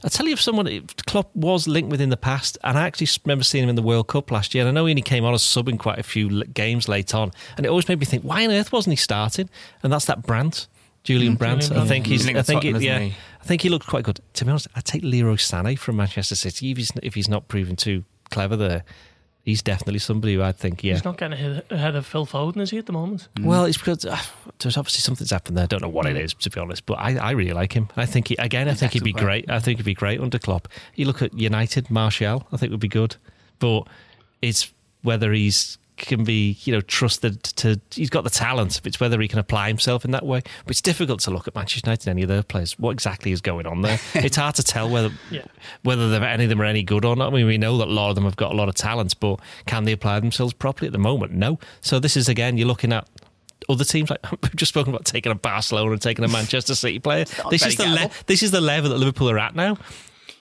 [0.04, 0.66] I tell you, if someone
[1.06, 3.82] Klopp was linked with in the past, and I actually remember seeing him in the
[3.82, 4.62] World Cup last year.
[4.66, 7.14] And I know he only came on as sub in quite a few games late
[7.14, 9.48] on, and it always made me think, why on earth wasn't he starting?
[9.82, 10.68] And that's that Brandt,
[11.02, 11.62] Julian Brandt.
[11.62, 11.88] Julian I Brandt.
[11.88, 12.28] think he's.
[12.28, 12.98] I think it, yeah.
[12.98, 13.14] he?
[13.40, 14.20] I think he looked quite good.
[14.34, 17.48] To be honest, I'd take Leroy Sané from Manchester City if he's if he's not
[17.48, 18.84] proven too clever there.
[19.46, 20.94] He's definitely somebody who I'd think, yeah.
[20.94, 23.28] He's not getting ahead, ahead of Phil Foden, is he, at the moment?
[23.40, 24.18] Well, it's because uh,
[24.58, 25.62] there's obviously something's happened there.
[25.62, 26.84] I don't know what it is, to be honest.
[26.84, 27.88] But I, I really like him.
[27.96, 29.24] I think he, again, I think he'd be player.
[29.24, 29.48] great.
[29.48, 30.66] I think he'd be great under Klopp.
[30.96, 33.14] You look at United, Martial, I think would be good.
[33.60, 33.86] But
[34.42, 37.80] it's whether he's can be, you know, trusted to.
[37.90, 38.80] He's got the talent.
[38.84, 40.42] It's whether he can apply himself in that way.
[40.64, 42.78] But it's difficult to look at Manchester United and any of their players.
[42.78, 43.98] What exactly is going on there?
[44.14, 45.44] it's hard to tell whether Yeah.
[45.82, 47.32] whether any of them are any good or not.
[47.32, 49.18] I mean, we know that a lot of them have got a lot of talent,
[49.20, 51.32] but can they apply themselves properly at the moment?
[51.32, 51.58] No.
[51.80, 53.08] So this is again, you're looking at.
[53.68, 57.00] Other teams like we've just spoken about taking a Barcelona and taking a Manchester City
[57.00, 57.24] player.
[57.50, 59.76] This is the le- this is the level that Liverpool are at now.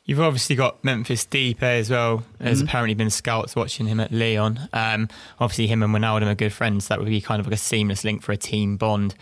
[0.06, 2.24] You've obviously got Memphis Depay as well.
[2.40, 4.70] There's apparently been scouts watching him at Lyon.
[4.72, 6.90] Um, obviously, him and Wijnaldum are good friends.
[6.90, 9.16] That would be kind of like a seamless link for a team bond.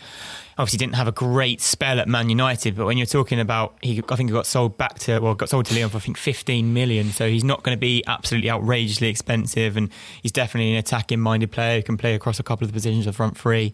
[0.56, 4.00] Obviously, didn't have a great spell at Man United, but when you're talking about, he
[4.08, 6.16] I think he got sold back to well, got sold to Lyon for I think
[6.16, 7.10] 15 million.
[7.10, 9.88] So he's not going to be absolutely outrageously expensive, and
[10.22, 13.16] he's definitely an attacking-minded player who can play across a couple of the positions of
[13.16, 13.72] front three.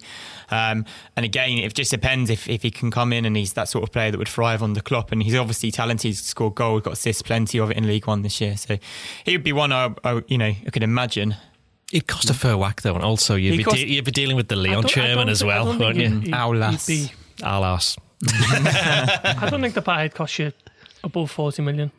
[0.51, 3.69] Um, and again, it just depends if, if he can come in and he's that
[3.69, 5.13] sort of player that would thrive on the Klopp.
[5.13, 6.05] And he's obviously talented.
[6.05, 8.57] He's scored goals, got assists, plenty of it in League One this year.
[8.57, 8.77] So
[9.25, 11.35] he would be one I, I you know I could imagine.
[11.93, 14.37] It cost a fair whack though, and also you'd be, cost- de- you'd be dealing
[14.37, 16.09] with the I Lyon don't- chairman as well, don't you?
[16.09, 16.87] he'd- he'd- Alas.
[16.87, 17.11] be-
[17.43, 17.97] Alas.
[18.55, 20.53] I don't think the buy would cost you
[21.03, 21.91] above 40 million.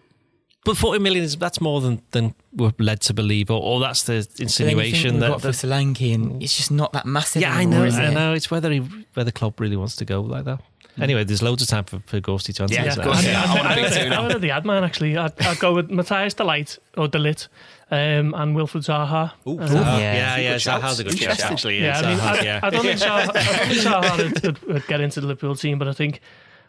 [0.63, 4.03] But 40 million is that's more than, than we're led to believe, or, or that's
[4.03, 5.27] the insinuation that that.
[5.29, 7.41] got for that Solanke, and it's just not that massive.
[7.41, 8.13] yeah, I know, is I it?
[8.13, 8.33] know.
[8.33, 8.77] It's whether he,
[9.15, 10.61] whether Klopp really wants to go like that.
[10.99, 12.97] Anyway, there's loads of time for, for Gorsty to answer Yeah, this.
[12.97, 13.43] of course, yeah.
[13.47, 15.17] I want a I big would- two I would have the ad man actually.
[15.17, 17.47] I'd, I'd go with Matthias Delight or Delit
[17.89, 19.31] um, and Wilfred Zaha.
[19.47, 20.37] Ooh, Uh, yeah, Yeah.
[20.37, 20.61] yeah, Good.
[20.61, 21.79] Zaha's a good shout, actually.
[21.79, 22.59] Yeah, Yeah, I mean, Zaha, I, yeah.
[22.63, 25.79] I don't think Zaha, I think Zaha would, would, would get into the Liverpool team,
[25.79, 26.19] but I think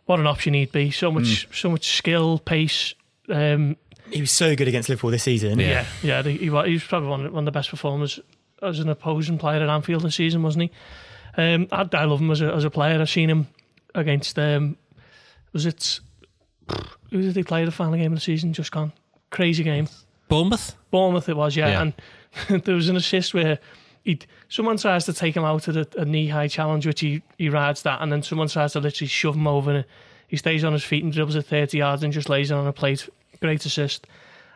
[0.07, 0.91] what an option he'd be.
[0.91, 1.53] So much, Hmm.
[1.55, 2.95] so much skill, pace.
[3.29, 3.77] Um,
[4.11, 5.59] He was so good against Liverpool this season.
[5.59, 6.23] yeah, yeah.
[6.23, 8.19] he, he wa- he was probably one of, one of the best performers
[8.63, 10.71] as an opposing player at Anfield this season, wasn't he?
[11.43, 13.01] Um, I, I love him as a as a player.
[13.01, 13.47] I've seen him
[13.95, 14.39] against.
[14.39, 14.77] Um,
[15.53, 16.01] was it?
[17.11, 18.53] Who did they play the final game of the season?
[18.53, 18.93] Just gone.
[19.31, 19.89] Crazy game.
[20.29, 20.77] Bournemouth?
[20.91, 21.69] Bournemouth it was, yeah.
[21.69, 21.93] Yeah.
[22.49, 23.59] And there was an assist where
[24.03, 27.23] he someone tries to take him out at a, a knee high challenge, which he,
[27.39, 29.85] he rides that, and then someone tries to literally shove him over and
[30.29, 32.67] he stays on his feet and dribbles it 30 yards and just lays it on
[32.67, 33.07] a plate.
[33.41, 34.07] Great assist.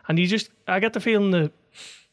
[0.07, 1.51] And you just, I get the feeling that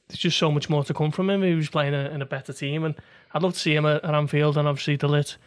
[0.09, 1.43] there's just so much more to come from him.
[1.43, 2.95] He was playing a, in a better team, and
[3.33, 4.59] I'd love to see him at, at Anfield.
[4.59, 5.39] And obviously, the lit,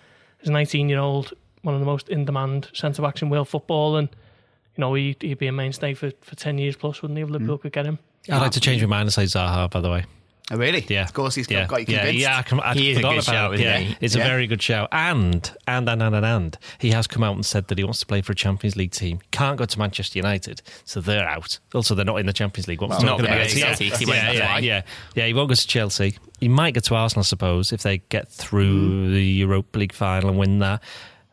[0.44, 3.96] a 19 year old, one of the most in demand centre backs in world football,
[3.98, 4.10] and
[4.76, 7.30] you know, he'd, he'd be a mainstay for, for 10 years plus, wouldn't he, if
[7.30, 7.62] Liverpool mm.
[7.62, 7.98] could get him?
[8.30, 10.06] I'd like to change my mind and say Zaha, by the way.
[10.50, 10.86] Oh, really?
[10.88, 11.04] Yeah.
[11.04, 11.66] Of course, he's yeah.
[11.66, 12.22] got you yeah, convinced.
[12.22, 13.56] yeah, I can, I'd He is a good shout, it.
[13.56, 13.98] isn't Yeah, he?
[14.00, 14.24] it's Yeah.
[14.24, 14.88] a very good shout.
[14.94, 18.00] And, and, and, and, and, and, he has come out and said that he wants
[18.00, 19.20] to play for a Champions League team.
[19.32, 21.60] Can't go to Manchester United, so they're out.
[21.76, 22.80] Also, they're not in the Champions League.
[22.80, 23.46] What was Well, talking not about?
[23.48, 24.64] really, yeah, exactly, 'cause he yeah, went yeah, back.
[24.64, 24.82] yeah,
[25.16, 25.26] yeah.
[25.26, 26.18] He won't go to Chelsea.
[26.40, 29.14] He might go to Arsenal, I suppose, if they get through mm.
[29.14, 30.82] the Europa League final and win that.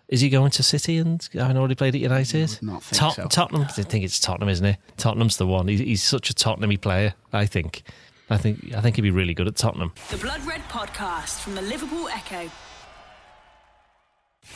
[0.09, 2.59] Is he going to City and having already played at United?
[2.63, 3.27] Not think Tot- so.
[3.29, 3.63] Tottenham.
[3.63, 4.77] I think it's Tottenham, isn't he?
[4.97, 5.67] Tottenham's the one.
[5.67, 7.15] He's, he's such a Tottenhamy player.
[7.33, 7.83] I think.
[8.29, 8.75] I think.
[8.75, 9.93] I think he'd be really good at Tottenham.
[10.11, 12.51] The Blood Red Podcast from the Liverpool Echo.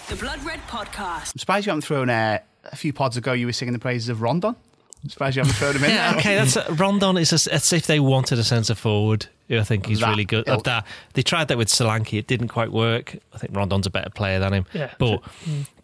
[0.08, 1.32] The Blood Red Podcast.
[1.34, 3.32] I'm surprised you haven't thrown uh, a few pods ago.
[3.32, 4.54] You were singing the praises of Rondon.
[5.02, 5.90] I'm surprised you haven't thrown him in.
[5.90, 6.18] Yeah, there.
[6.20, 6.34] okay.
[6.36, 9.26] That's uh, Rondon is as, as if they wanted a centre forward.
[9.48, 10.58] who I think he's That really good ilk.
[10.58, 10.86] at that.
[11.14, 12.18] They tried that with Solanke.
[12.18, 13.16] It didn't quite work.
[13.32, 14.66] I think Rondon's a better player than him.
[14.72, 14.92] Yeah.
[14.98, 15.22] But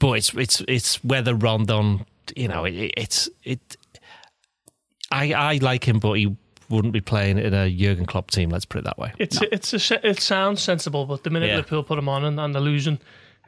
[0.01, 2.07] but it's it's it's whether Rondon.
[2.35, 3.77] You know, it, it's it.
[5.13, 6.37] I I like him, but he
[6.71, 8.49] wouldn't be playing in a Jurgen Klopp team.
[8.51, 9.13] Let's put it that way.
[9.19, 11.57] It's it's a, it sounds sensible, but the minute Yeah.
[11.57, 12.99] Liverpool put him on and, and they're losing,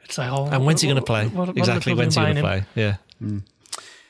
[0.05, 0.45] it's like oh.
[0.45, 1.25] And when's he going to play?
[1.27, 1.93] what- what exactly.
[1.93, 2.59] When's he going to play?
[2.59, 2.65] him?
[3.21, 3.39] Yeah.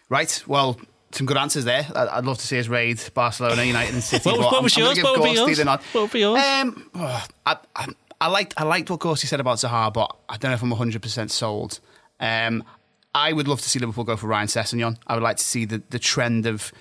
[0.10, 0.44] Right.
[0.48, 0.80] Well,
[1.12, 1.88] some good answers there.
[1.96, 4.30] I'd love to see us raid Barcelona, United, and City.
[4.30, 5.04] What was- but what was yours?
[5.04, 5.60] What would yours?
[5.66, 6.42] What would be yours?
[6.44, 7.88] Um, oh, I, I,
[8.20, 10.70] I liked I liked what Gorsty said about Zaha, but I don't know if I'm
[10.70, 11.80] 100 percent sold.
[12.20, 12.64] Um,
[13.16, 14.98] I would love to see Liverpool go for Ryan Sessegnon.
[15.08, 16.72] I would like to see the, the trend of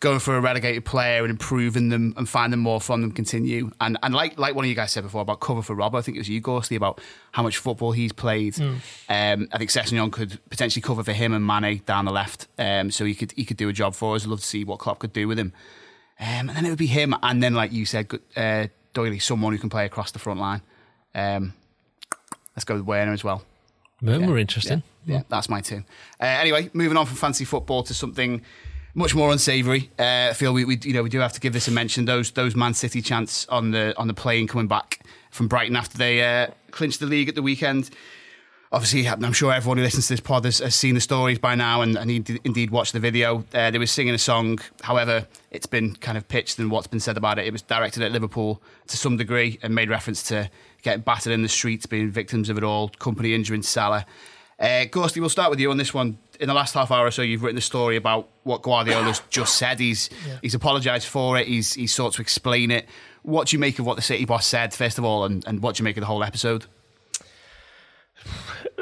[0.00, 3.70] going for a relegated player and improving them and finding more from them continue.
[3.80, 6.02] And and like like one of you guys said before about cover for Rob, I
[6.02, 7.00] think it was you, Gorsty, about
[7.32, 8.58] how much football he's played.
[8.60, 12.46] Um, I think Sessegnon could potentially cover for him and Mane down the left.
[12.58, 14.24] Um, so he could he could do a job for us.
[14.24, 15.52] I'd love to see what Klopp could do with him.
[16.20, 19.52] Um, and then it would be him, and then like you said, uh, Doyley, someone
[19.52, 20.62] who can play across the front line.
[21.14, 21.52] Um,
[22.56, 23.42] let's go with Werner as well.
[24.02, 24.26] Well, Yeah.
[24.26, 24.82] we're interesting.
[25.06, 25.84] Yeah, that's my two.
[26.20, 28.42] Uh, anyway, moving on from fancy football to something
[28.96, 29.90] much more unsavoury.
[29.98, 32.06] Uh, I feel we, we, you know, we do have to give this a mention.
[32.06, 35.98] Those those Man City chants on the on the plane coming back from Brighton after
[35.98, 37.90] they uh, clinched the league at the weekend.
[38.72, 41.54] Obviously, I'm sure everyone who listens to this pod has, has seen the stories by
[41.54, 43.44] now and, and indeed, watched the video.
[43.54, 44.58] Uh, they were singing a song.
[44.82, 47.46] However, it's been kind of pitched and what's been said about it.
[47.46, 50.50] It was directed at Liverpool to some degree and made reference to
[50.82, 54.04] getting battered in the streets, being victims of it all, Kompany injuring Salah.
[54.58, 56.18] Uh, Gorsty, we'll start with you on this one.
[56.40, 59.56] In the last half hour or so, you've written a story about what Guardiola's just
[59.56, 59.78] said.
[59.78, 60.38] He's yeah.
[60.42, 61.46] he's apologised for it.
[61.46, 62.86] He's he's sought to explain it.
[63.22, 65.60] What do you make of what the City boss said, first of all, and, and
[65.60, 66.66] what do you make of the whole episode?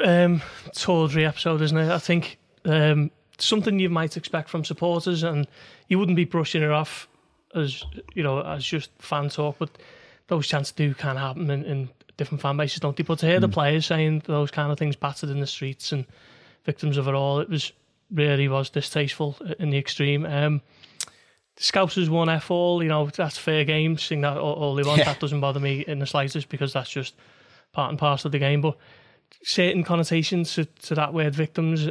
[0.03, 0.41] Um,
[0.73, 1.89] tawdry episode, isn't it?
[1.89, 5.47] I think um, something you might expect from supporters, and
[5.87, 7.07] you wouldn't be brushing it off
[7.53, 7.83] as
[8.13, 9.69] you know as just fan talk, but
[10.27, 13.03] those chances do kind of happen in, in different fan bases, don't they?
[13.03, 13.41] But to hear mm.
[13.41, 16.05] the players saying those kind of things battered in the streets and
[16.63, 17.71] victims of it all, it was
[18.11, 20.25] really was distasteful in the extreme.
[20.25, 20.61] Um,
[21.55, 24.83] the Scousers won F all, you know, that's fair game, seeing that all, all they
[24.83, 24.99] want.
[24.99, 25.05] Yeah.
[25.05, 27.15] That doesn't bother me in the slightest because that's just
[27.71, 28.61] part and parcel of the game.
[28.61, 28.77] But
[29.43, 31.87] certain connotations to, to that word victims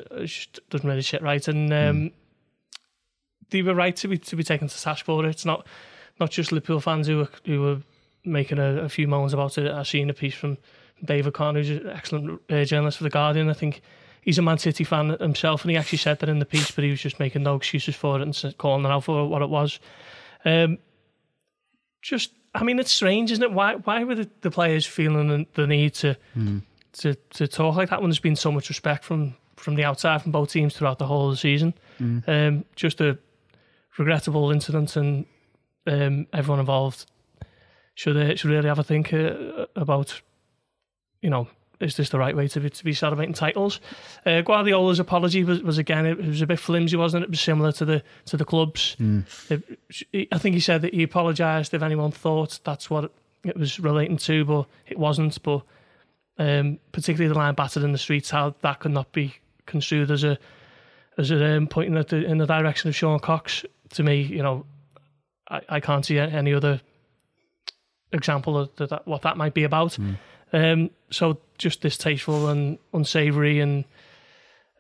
[0.71, 1.47] doesn't really sit right.
[1.49, 2.13] And um, mm.
[3.51, 5.29] they were right to be to be taken to task for it.
[5.29, 5.67] It's not
[6.21, 7.79] not just Liverpool fans who were who were
[8.25, 9.71] making a, a few moans about it.
[9.71, 10.59] I've seen a piece from
[11.05, 13.51] David Conn, who's an excellent uh, journalist for the Guardian.
[13.51, 13.83] I think
[14.23, 16.85] he's a Man City fan himself, and he actually said that in the piece, but
[16.85, 19.51] he was just making no excuses for it and calling it out for what it
[19.51, 19.79] was.
[20.45, 20.79] Um,
[22.03, 23.53] just, I mean, it's strange, isn't it?
[23.53, 26.63] Why, why were the, the players feeling the, the need to, mm.
[26.93, 30.21] to to talk like that when there's been so much respect from from the outside
[30.21, 31.75] from both teams throughout the whole of the season?
[31.99, 32.29] Mm.
[32.29, 33.19] Um, just a
[33.99, 35.27] regrettable incident, and
[35.87, 37.07] um, everyone involved
[37.95, 40.21] should uh, should really have a think uh, about,
[41.23, 41.49] you know,
[41.81, 43.81] is this the right way to be, to be celebrating titles?
[44.25, 47.27] Uh, Guardiola's apology was, was again it was a bit flimsy, wasn't it?
[47.27, 48.97] It was similar to the to the clubs.
[49.01, 49.25] Mm.
[50.13, 53.13] It, I think he said that he apologised if anyone thought that's what
[53.45, 55.41] it was relating to, but it wasn't.
[55.43, 55.63] But
[56.39, 59.35] um, particularly the line battered in the streets, how that could not be
[59.67, 60.39] construed as a
[61.17, 63.65] as a um, pointing at the, in the direction of Sean Cox.
[63.91, 64.67] To me, you know,
[65.49, 66.81] I, I can't see any other
[68.15, 69.99] example of that, what that might be about.
[69.99, 70.17] Mm.
[70.53, 73.85] Um, so just distasteful and unsavoury and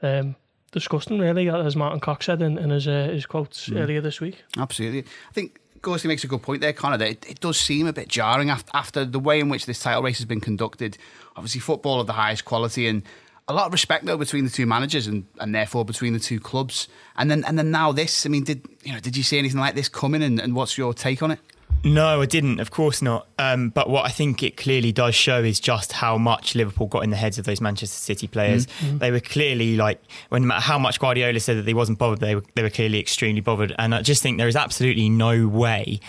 [0.02, 0.36] um,
[0.72, 3.80] disgusting, really, as Martin Cox said in, in his uh, his quotes mm.
[3.80, 4.42] earlier this week.
[4.56, 5.60] Absolutely, I think.
[5.80, 6.96] Gorsty makes a good point there, Connor.
[6.96, 9.80] That it, it does seem a bit jarring after, after the way in which this
[9.80, 10.96] title race has been conducted.
[11.36, 13.02] Obviously, football of the highest quality, and
[13.48, 16.40] a lot of respect though between the two managers and, and therefore between the two
[16.40, 16.88] clubs.
[17.16, 18.24] And then and then now this.
[18.24, 19.00] I mean, did you know?
[19.00, 20.22] Did you see anything like this coming?
[20.22, 21.40] And, and what's your take on it?
[21.84, 22.60] No, I didn't.
[22.60, 23.28] Of course not.
[23.38, 27.04] Um, but what I think it clearly does show is just how much Liverpool got
[27.04, 28.66] in the heads of those Manchester City players.
[28.66, 28.98] Mm-hmm.
[28.98, 32.44] They were clearly like, when how much Guardiola said that he wasn't bothered, they were
[32.54, 33.74] they were clearly extremely bothered.
[33.78, 36.00] And I just think there is absolutely no way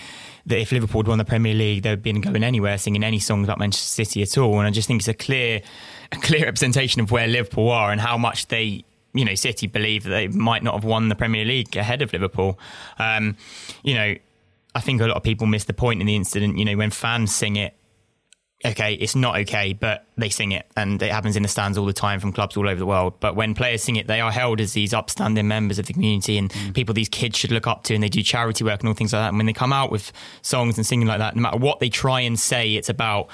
[0.45, 3.19] that if Liverpool had won the Premier League, they would been going anywhere singing any
[3.19, 4.59] songs about Manchester City at all.
[4.59, 5.61] And I just think it's a clear,
[6.11, 8.85] a clear representation of where Liverpool are and how much they
[9.15, 12.11] you know, City believe that they might not have won the Premier League ahead of
[12.11, 12.59] Liverpool.
[12.99, 13.37] Um,
[13.81, 14.15] you know,
[14.75, 16.59] I think a lot of people miss the point in the incident.
[16.59, 17.75] You know, when fans sing it,
[18.65, 21.85] okay, it's not okay, but they sing it, and it happens in the stands all
[21.85, 23.19] the time from clubs all over the world.
[23.19, 26.37] But when players sing it, they are held as these upstanding members of the community
[26.37, 26.73] and mm.
[26.73, 29.13] people these kids should look up to, and they do charity work and all things
[29.13, 29.29] like that.
[29.29, 30.11] And when they come out with
[30.41, 33.29] songs and singing like that, no matter what they try and say, it's about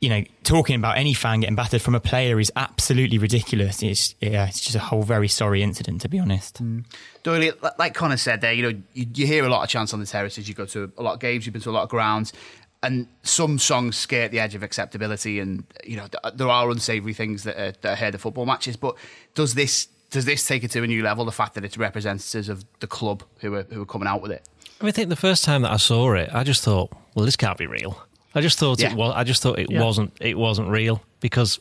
[0.00, 3.82] you know, talking about any fan getting battered from a player is absolutely ridiculous.
[3.82, 6.62] It's yeah, it's just a whole very sorry incident, to be honest.
[6.62, 6.84] Mm.
[7.22, 10.00] Doyle, like Connor said there, you know, you, you, hear a lot of chants on
[10.00, 10.48] the terraces.
[10.48, 11.46] You go to a lot of games.
[11.46, 12.34] You've been to a lot of grounds,
[12.82, 15.40] and some songs skate the edge of acceptability.
[15.40, 18.76] And you know, there are unsavoury things that are, that are heard at football matches.
[18.76, 18.96] But
[19.34, 21.24] does this does this take it to a new level?
[21.24, 24.30] The fact that it's representatives of the club who are who are coming out with
[24.30, 24.46] it.
[24.78, 27.24] I, mean, I think the first time that I saw it, I just thought, well,
[27.24, 28.05] this can't be real.
[28.36, 28.92] I just thought yeah.
[28.92, 29.14] it was.
[29.16, 29.82] I just thought it yeah.
[29.82, 30.12] wasn't.
[30.20, 31.58] It wasn't real because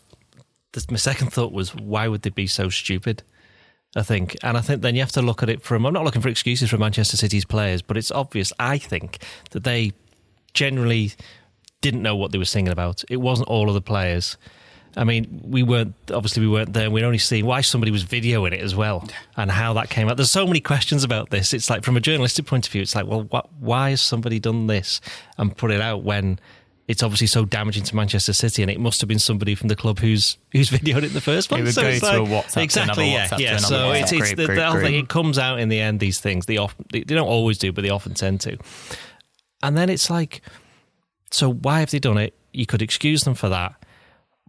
[0.73, 3.23] this, my second thought was, why would they be so stupid?
[3.95, 5.85] I think, and I think then you have to look at it from.
[5.85, 8.51] I'm not looking for excuses for Manchester City's players, but it's obvious.
[8.59, 9.19] I think
[9.51, 9.93] that they
[10.53, 11.13] generally
[11.79, 13.05] didn't know what they were singing about.
[13.09, 14.35] It wasn't all of the players.
[14.97, 16.91] I mean, we weren't obviously we weren't there.
[16.91, 19.07] We'd only seen why somebody was videoing it as well,
[19.38, 20.17] and how that came out.
[20.17, 21.53] There's so many questions about this.
[21.53, 24.39] It's like from a journalistic point of view, it's like, well, what, why has somebody
[24.39, 24.99] done this
[25.38, 26.38] and put it out when
[26.88, 29.76] it's obviously so damaging to Manchester City, and it must have been somebody from the
[29.76, 31.62] club who's who's videoed it in the first place.
[31.62, 33.58] It would so go to like, a WhatsApp, exactly, yeah, WhatsApp yeah.
[33.58, 34.95] So it's, it's group, the, group, the whole thing.
[34.95, 36.00] It comes out in the end.
[36.00, 38.58] These things they often they, they don't always do, but they often tend to.
[39.63, 40.41] And then it's like,
[41.32, 42.36] so why have they done it?
[42.52, 43.74] You could excuse them for that,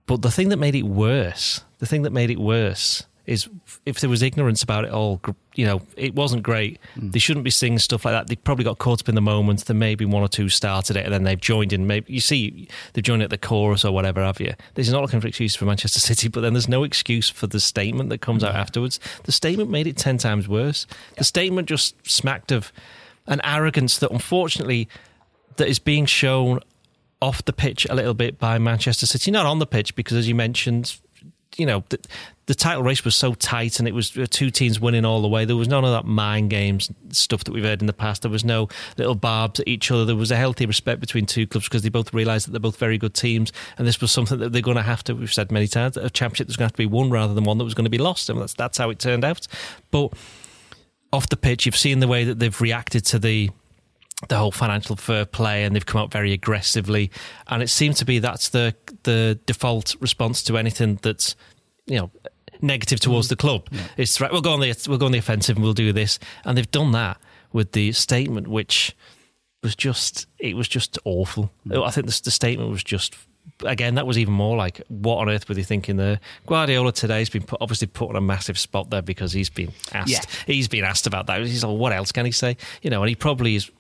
[0.07, 3.49] but the thing that made it worse, the thing that made it worse is
[3.85, 5.21] if there was ignorance about it all,
[5.57, 6.79] you know, it wasn't great.
[6.97, 7.13] Mm.
[7.13, 8.29] They shouldn't be singing stuff like that.
[8.29, 9.65] They probably got caught up in the moment.
[9.65, 11.87] Then maybe one or two started it, and then they've joined in.
[11.87, 14.55] Maybe you see they've joined at the chorus or whatever have you.
[14.75, 17.49] This is not looking for excuse for Manchester City, but then there's no excuse for
[17.49, 19.01] the statement that comes out afterwards.
[19.25, 20.87] The statement made it ten times worse.
[21.17, 22.73] The statement just smacked of
[23.27, 24.89] an arrogance that unfortunately
[25.57, 26.61] that is being shown
[27.21, 30.29] off the pitch a little bit by Manchester City, not on the pitch because as
[30.29, 30.97] you mentioned
[31.57, 31.99] you know, the,
[32.47, 35.29] the, title race was so tight and it was uh, two teams winning all the
[35.29, 35.45] way.
[35.45, 38.23] There was none of that mind games stuff that we've heard in the past.
[38.23, 40.05] There was no little barbs at each other.
[40.05, 42.77] There was a healthy respect between two clubs because they both realised that they're both
[42.77, 43.53] very good teams.
[43.79, 46.11] And this was something that they're going to have to, we've said many times, a
[46.11, 47.91] championship that's going to have to be won rather than one that was going to
[47.91, 48.29] be lost.
[48.29, 49.47] And that's, that's how it turned out.
[49.91, 50.13] But
[51.13, 53.51] off the pitch, you've seen the way that they've reacted to the
[54.29, 57.11] the whole financial fair play and they've come out very aggressively
[57.49, 58.75] and it seemed to be that's the
[59.07, 61.35] the default response to anything that's
[61.87, 62.11] you know
[62.61, 63.81] negative towards the club yeah.
[63.97, 66.19] it's right we'll go on the we'll go on the offensive and we'll do this
[66.45, 67.19] and they've done that
[67.53, 68.95] with the statement which
[69.63, 71.87] was just it was just awful mm.
[71.87, 73.17] i think the, the statement was just
[73.65, 76.21] again, that was even more like, what on earth were they thinking there?
[76.47, 79.73] Guardiola today has been put, obviously put on a massive spot there because he's been
[79.93, 80.11] asked.
[80.11, 80.21] Yeah.
[80.47, 81.41] He's been asked about that.
[81.41, 82.57] He's like, what else can he say?
[82.83, 83.71] You know, and he probably is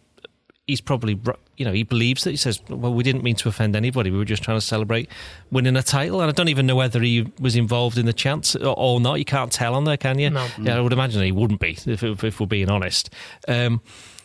[0.67, 1.19] he's probably
[1.57, 4.11] you know he believes that he says well we didn't mean to offend anybody.
[4.11, 5.09] We were just trying to celebrate
[5.51, 6.21] winning a title.
[6.21, 9.15] And I don't even know whether he was involved in the chants or, not.
[9.15, 10.31] You can't tell on there can you?
[10.31, 10.47] No.
[10.61, 13.11] yeah I would imagine he wouldn't be if, if we're being honest.
[13.49, 13.81] Um,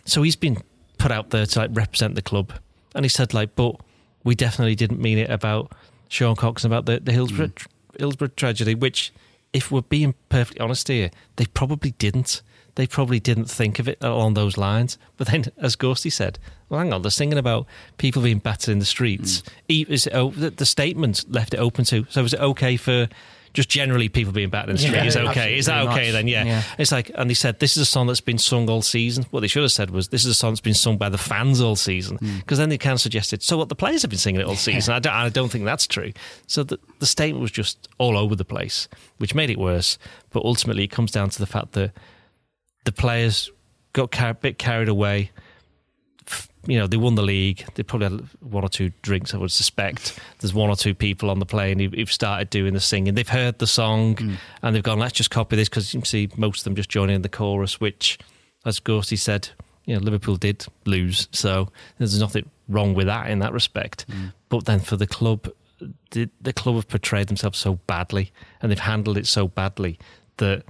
[0.05, 0.57] so he's been
[0.97, 2.53] put out there to like represent the club.
[2.95, 3.75] And he said like but
[4.23, 5.71] we definitely didn't mean it about
[6.09, 7.67] Sean Cox and about the, the Hillsborough, mm.
[7.99, 9.13] Hillsborough tragedy which
[9.53, 12.41] if we're being perfectly honest here they probably didn't
[12.75, 14.97] they probably didn't think of it along those lines.
[15.17, 17.65] But then, as Gorsty said, well, hang on, they're singing about
[17.97, 19.43] people being battered in the streets.
[19.69, 19.89] Mm.
[19.89, 22.05] Is it, oh, the, the statement left it open to.
[22.09, 23.07] So, is it okay for
[23.53, 25.57] just generally people being battered in the street yeah, is okay.
[25.57, 26.13] Is that okay much.
[26.13, 26.27] then?
[26.27, 26.43] Yeah.
[26.45, 26.63] yeah.
[26.77, 29.25] It's like, and they said this is a song that's been sung all season.
[29.31, 31.17] What they should have said was this is a song that's been sung by the
[31.17, 32.17] fans all season.
[32.17, 32.61] Because mm.
[32.61, 34.93] then they kind of suggested, so what the players have been singing it all season.
[34.93, 36.13] I, don't, I don't think that's true.
[36.47, 39.97] So the, the statement was just all over the place, which made it worse.
[40.29, 41.91] But ultimately, it comes down to the fact that
[42.85, 43.51] the players
[43.93, 45.31] got car- a bit carried away.
[46.67, 47.65] You know, they won the league.
[47.73, 50.19] They probably had one or two drinks, I would suspect.
[50.39, 53.15] There's one or two people on the plane who've started doing the singing.
[53.15, 54.35] They've heard the song mm.
[54.61, 56.89] and they've gone, let's just copy this because you can see most of them just
[56.89, 58.19] joining in the chorus, which,
[58.63, 59.49] as Gorsty said,
[59.85, 61.27] you know, Liverpool did lose.
[61.31, 64.05] So there's nothing wrong with that in that respect.
[64.09, 64.31] Mm.
[64.49, 65.49] But then for the club,
[66.11, 69.97] the, the club have portrayed themselves so badly and they've handled it so badly
[70.37, 70.63] that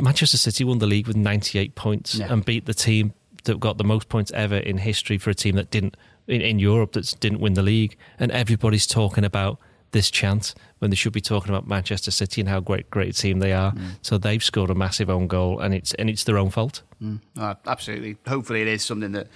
[0.00, 2.32] Manchester City won the league with 98 points yeah.
[2.32, 3.12] and beat the team
[3.44, 6.58] that got the most points ever in history for a team that didn't in, in
[6.58, 7.96] Europe that didn't win the league.
[8.18, 9.58] And everybody's talking about
[9.92, 13.38] this chants when they should be talking about Manchester City and how great great team
[13.38, 13.72] they are.
[13.72, 13.98] Mm.
[14.02, 16.82] So they've scored a massive own goal, and it's and it's their own fault.
[17.02, 17.20] Mm.
[17.36, 18.16] Uh, absolutely.
[18.26, 19.28] Hopefully, it is something that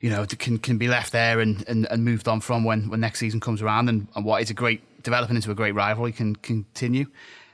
[0.00, 3.00] you know can can be left there and, and, and moved on from when, when
[3.00, 6.12] next season comes around, and, and what is a great developing into a great rivalry
[6.12, 7.06] can continue.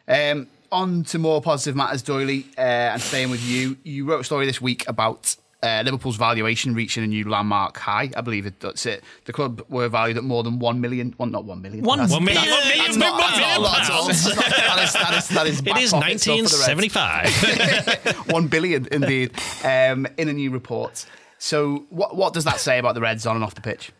[0.07, 3.77] Um, on to more positive matters, Doyley, uh, and staying with you.
[3.83, 8.11] You wrote a story this week about uh, Liverpool's valuation reaching a new landmark high.
[8.17, 9.05] I believe it, that's it.
[9.27, 11.15] The club were valued at more than one million.
[11.19, 11.85] Well, not one million.
[11.85, 12.45] One, that's, one million.
[12.45, 14.07] That's, that's, not, that's not a lot at all.
[14.07, 18.27] that is, that is, that is it is 1975.
[18.33, 19.33] one billion, indeed,
[19.65, 21.07] um, in a new report.
[21.39, 23.93] So, what what does that say about the Reds on and off the pitch?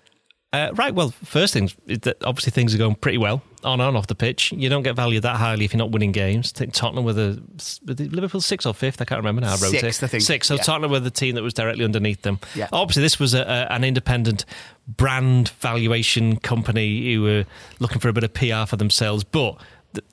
[0.53, 0.93] Uh, right.
[0.93, 1.77] Well, first things,
[2.25, 4.51] obviously things are going pretty well on and off the pitch.
[4.51, 6.53] You don't get valued that highly if you're not winning games.
[6.57, 7.41] I think Tottenham were the,
[7.87, 9.01] Liverpool sixth or fifth.
[9.01, 9.51] I can't remember now.
[9.51, 10.07] I wrote Sixth, it.
[10.07, 10.23] I think.
[10.25, 10.49] Sixth.
[10.49, 10.63] So yeah.
[10.63, 12.41] Tottenham were the team that was directly underneath them.
[12.57, 12.69] Yeah.
[12.73, 14.45] Obviously, this was a, a, an independent
[14.89, 17.45] brand valuation company who were
[17.79, 19.57] looking for a bit of PR for themselves, but.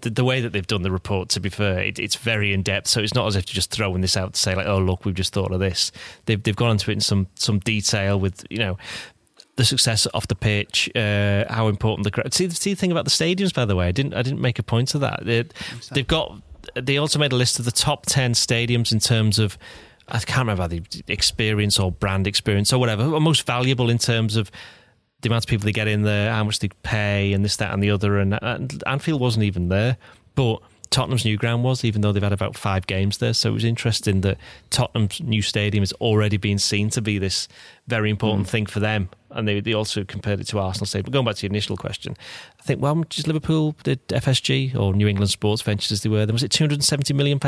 [0.02, 2.63] The, the, way that they've done the report, to be fair, it, it's very in
[2.63, 2.88] depth.
[2.88, 5.06] So it's not as if you're just throwing this out to say like, "Oh, look,
[5.06, 5.91] we've just thought of this."
[6.26, 8.80] They've they've gone into it in some some detail with you know
[9.58, 12.34] the success off the pitch, uh, how important the crowd.
[12.34, 14.60] See, see the thing about the stadiums, by the way, I didn't I didn't make
[14.60, 15.26] a point of that.
[15.26, 15.43] They,
[15.91, 16.41] they've got
[16.76, 19.58] they also made a list of the top ten stadiums in terms of
[20.08, 24.38] I can't remember the experience or brand experience or whatever, or most valuable in terms
[24.38, 24.50] of
[25.22, 27.74] the amount of people they get in there, how much they pay, and this, that,
[27.74, 28.20] and the other.
[28.20, 29.98] And, and Anfield wasn't even there,
[30.36, 33.34] but Tottenham's new ground was, even though they've had about five games there.
[33.34, 34.38] So it was interesting that
[34.70, 37.48] Tottenham's new stadium has already been seen to be this
[37.88, 38.50] very important mm.
[38.50, 39.10] thing for them.
[39.38, 41.06] And they, they also compared it to Arsenal Stadium.
[41.06, 42.17] But going back to your initial question,
[42.60, 46.26] I think, well, just Liverpool did FSG or New England Sports Ventures as they were.
[46.26, 47.39] Then was it £270 million?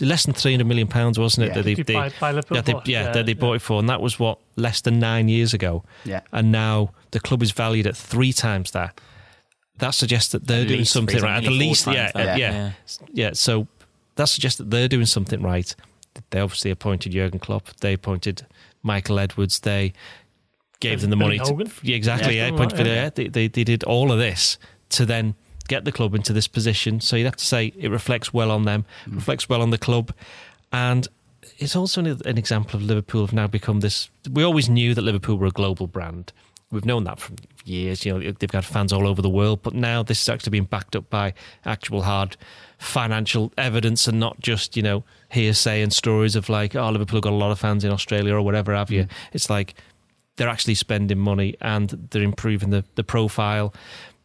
[0.00, 1.48] Less than £300 million, wasn't it?
[1.48, 3.78] Yeah, that they, they, by, by yeah, they, yeah, yeah, that they bought it for.
[3.78, 5.84] And that was what, less than nine years ago.
[6.04, 6.20] Yeah.
[6.32, 9.00] And now the club is valued at three times that
[9.78, 11.36] that suggests that they're at doing something right.
[11.36, 12.72] At the least, yeah, yeah, yeah,
[13.12, 13.68] yeah, So
[14.16, 15.74] that suggests that they're doing something right.
[16.30, 17.68] They obviously appointed Jurgen Klopp.
[17.80, 18.46] They appointed
[18.82, 19.60] Michael Edwards.
[19.60, 19.92] They
[20.80, 21.38] gave them the money.
[21.38, 22.36] To, yeah, exactly.
[22.36, 23.10] Yeah, yeah, yeah.
[23.10, 24.58] They, they, they did all of this
[24.90, 25.34] to then
[25.68, 27.00] get the club into this position.
[27.00, 29.16] So you'd have to say it reflects well on them, mm.
[29.16, 30.12] reflects well on the club,
[30.72, 31.06] and
[31.58, 34.10] it's also an, an example of Liverpool have now become this.
[34.30, 36.32] We always knew that Liverpool were a global brand
[36.70, 37.32] we've known that for
[37.64, 38.04] years.
[38.04, 40.64] You know, they've got fans all over the world, but now this is actually being
[40.64, 41.34] backed up by
[41.64, 42.36] actual hard
[42.78, 47.32] financial evidence and not just you know hearsay and stories of like, oh, Liverpool got
[47.32, 49.04] a lot of fans in Australia or whatever have you.
[49.04, 49.10] Mm.
[49.32, 49.74] It's like
[50.36, 53.72] they're actually spending money and they're improving the, the profile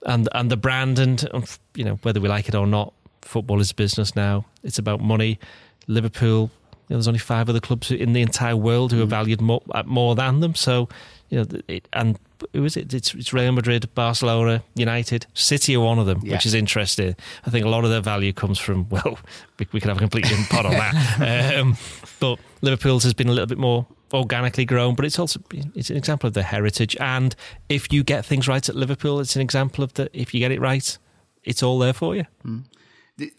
[0.06, 1.28] and and the brand and
[1.76, 4.46] you know whether we like it or not, football is a business now.
[4.64, 5.40] It's about money.
[5.88, 6.52] Liverpool.
[6.88, 9.10] You know, there's only five other clubs in the entire world who are mm.
[9.10, 10.56] valued more, more than them.
[10.56, 10.90] So,
[11.30, 12.20] you know, it, and
[12.54, 12.94] who is it?
[12.94, 16.34] It's, it's, Real Madrid, Barcelona, United, City are one of them, yeah.
[16.34, 17.16] which is interesting.
[17.46, 19.20] I think a lot of their value comes from well,
[19.60, 21.56] we, we could have a complete pod on that.
[21.62, 21.78] Um,
[22.20, 25.40] but Liverpool's has been a little bit more organically grown, but it's also
[25.76, 26.96] it's an example of the heritage.
[27.00, 27.36] And
[27.70, 30.52] if you get things right at Liverpool, it's an example of the if you get
[30.52, 30.98] it right,
[31.44, 32.26] it's all there for you.
[32.46, 32.66] Mm.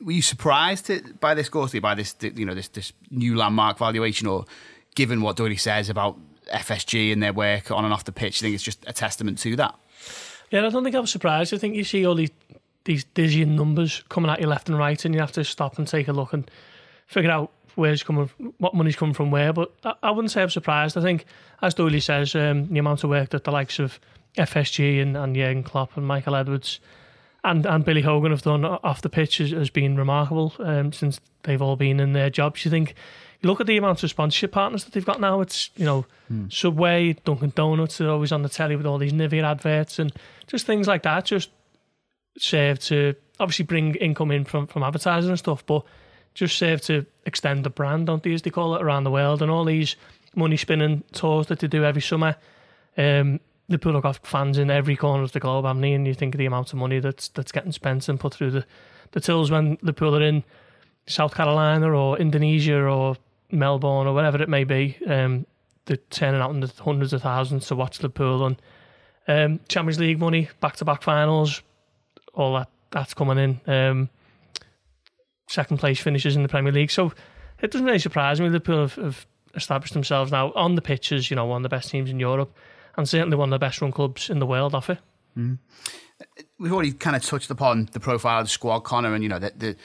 [0.01, 4.27] Were you surprised by this, Gorsty, by this you know this this new landmark valuation,
[4.27, 4.45] or
[4.95, 6.18] given what Doherty says about
[6.53, 9.39] FSG and their work on and off the pitch, I think it's just a testament
[9.39, 9.75] to that.
[10.51, 11.55] Yeah, I don't think I'm surprised.
[11.55, 12.31] I think you see all these
[12.85, 15.87] these dizzying numbers coming at you left and right, and you have to stop and
[15.87, 16.51] take a look and
[17.07, 19.53] figure out where's coming, what money's coming from where.
[19.53, 20.97] But I, I wouldn't say I'm surprised.
[20.97, 21.25] I think,
[21.61, 23.99] as Doyley says, um, the amount of work that the likes of
[24.37, 26.81] FSG and, and Jurgen Klopp and Michael Edwards
[27.45, 31.20] and, and Billy Hogan have done off the pitch has, has been remarkable um, since
[31.43, 32.64] they've all been in their jobs.
[32.64, 32.95] You think,
[33.41, 35.41] you look at the amount of sponsorship partners that they've got now.
[35.41, 36.53] It's you know mm.
[36.53, 37.99] Subway, Dunkin' Donuts.
[37.99, 40.12] They're always on the telly with all these Nivea adverts and
[40.47, 41.25] just things like that.
[41.25, 41.51] Just
[42.39, 45.85] serve to obviously bring income in from from advertising and stuff, but
[46.35, 49.43] just serve to extend the brand, don't they, as they call it, around the world.
[49.43, 49.97] And all these
[50.35, 52.37] money spinning tours that they do every summer.
[52.97, 55.93] Um, Liverpool have got fans in every corner of the globe, haven't they?
[55.93, 58.51] And you think of the amount of money that's that's getting spent and put through
[58.51, 58.66] the,
[59.12, 60.45] the tills when Liverpool are in
[61.07, 63.16] South Carolina or Indonesia or
[63.51, 64.97] Melbourne or whatever it may be.
[65.07, 65.47] Um,
[65.87, 68.62] they're turning out in the hundreds of thousands to watch Liverpool and
[69.28, 71.62] um, Champions League money, back to back finals,
[72.35, 73.61] all that that's coming in.
[73.72, 74.09] Um,
[75.53, 76.90] second place finishes in the Premier League.
[76.90, 77.12] So
[77.61, 78.46] it doesn't really surprise me.
[78.46, 81.90] Liverpool have, have established themselves now on the pitches, you know, one of the best
[81.90, 82.55] teams in Europe
[82.96, 84.98] and certainly one of the best run clubs in the world off it.
[85.36, 85.59] Mm.
[86.59, 89.38] We've already kind of touched upon the profile of the squad, Connor, and you know
[89.38, 89.76] the, the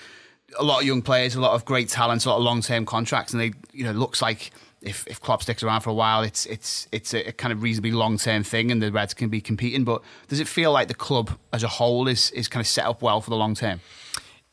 [0.58, 2.86] a lot of young players, a lot of great talents, a lot of long term
[2.86, 4.52] contracts, and they you know looks like
[4.82, 7.92] if if Klopp sticks around for a while, it's it's it's a, kind of reasonably
[7.92, 9.84] long term thing, and the Reds can be competing.
[9.84, 12.86] But does it feel like the club as a whole is is kind of set
[12.86, 13.80] up well for the long term?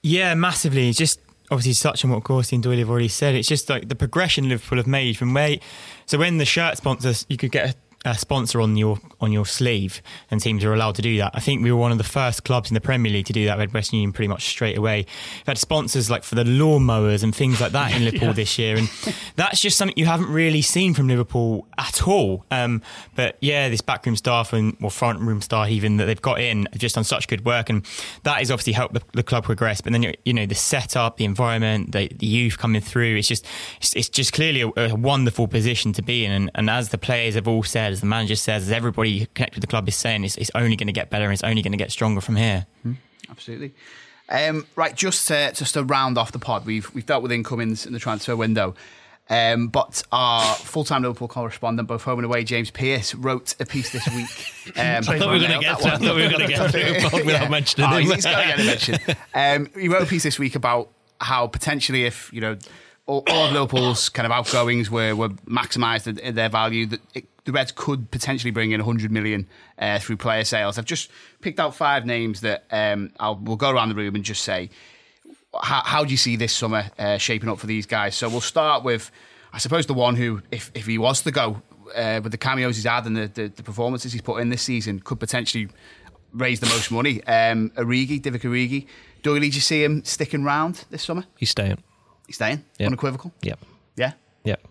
[0.05, 0.92] Yeah, massively.
[0.92, 1.18] Just
[1.50, 4.50] obviously touching on what Gorsty and Doyle have already said, it's just like the progression
[4.50, 5.57] Liverpool have made from where.
[6.05, 7.74] So when the shirt sponsors, you could get
[8.05, 11.32] a sponsor on your on your sleeve, and teams are allowed to do that.
[11.34, 13.46] I think we were one of the first clubs in the Premier League to do
[13.46, 15.07] that with Western Union pretty much straight away.
[15.38, 18.34] We've had sponsors like for the lawnmowers and things like that in Liverpool yeah.
[18.34, 18.88] this year, and
[19.36, 22.44] that's just something you haven't really seen from Liverpool at all.
[22.50, 22.82] Um,
[23.14, 26.66] but yeah, this backroom staff and or front room staff even that they've got in
[26.66, 27.86] have just done such good work, and
[28.24, 29.80] that has obviously helped the, the club progress.
[29.80, 33.46] But then you know the setup, the environment, the, the youth coming through, it's just
[33.78, 36.98] it's, it's just clearly a, a, wonderful position to be in, and, and as the
[36.98, 39.97] players have all said, as the manager says, as everybody connected with the club is
[39.97, 42.20] saying, it's, it's only going to get better and it's only going to get stronger
[42.20, 42.66] from here.
[42.86, 42.97] Mm,
[43.30, 43.72] absolutely.
[44.28, 47.86] Um, right, just to, just to round off the pod, we've we've dealt with incomings
[47.86, 48.74] in the transfer window.
[49.30, 53.90] Um, but our full-time Liverpool correspondent, both home and away, James Pearce, wrote a piece
[53.90, 54.28] this week.
[54.76, 55.92] Um, I thought we were going to get to.
[55.92, 57.49] I thought we were going to get through without yeah.
[57.51, 58.11] mentioning oh, him.
[58.11, 58.99] He's got to get a mention.
[59.34, 60.88] Um, he wrote a piece this week about
[61.20, 62.57] how potentially, if you know,
[63.07, 67.26] all, all of Liverpool's kind of outgoings were were maximised in their value, that it
[67.44, 69.46] the Reds could potentially bring in 100 million
[69.78, 70.78] uh, through player sales.
[70.78, 71.11] I've just
[71.42, 74.70] picked out five names that um, I'll we'll go around the room and just say
[75.62, 78.16] how, how do you see this summer uh, shaping up for these guys?
[78.16, 79.11] So we'll start with,
[79.52, 81.62] I suppose, the one who, if if he was to go
[81.94, 84.62] uh, with the cameos he's had and the, the, the performances he's put in this
[84.62, 85.68] season, could potentially
[86.32, 87.22] raise the most money.
[87.24, 88.86] Um, Origi, Divock Origi.
[89.22, 91.24] Do you see him sticking around this summer?
[91.38, 91.82] He's staying.
[92.27, 92.64] He's staying.
[92.79, 92.89] Yep.
[92.89, 93.33] Unequivocal.
[93.43, 93.59] Yep.
[93.97, 94.12] Yeah.
[94.45, 94.66] Yep.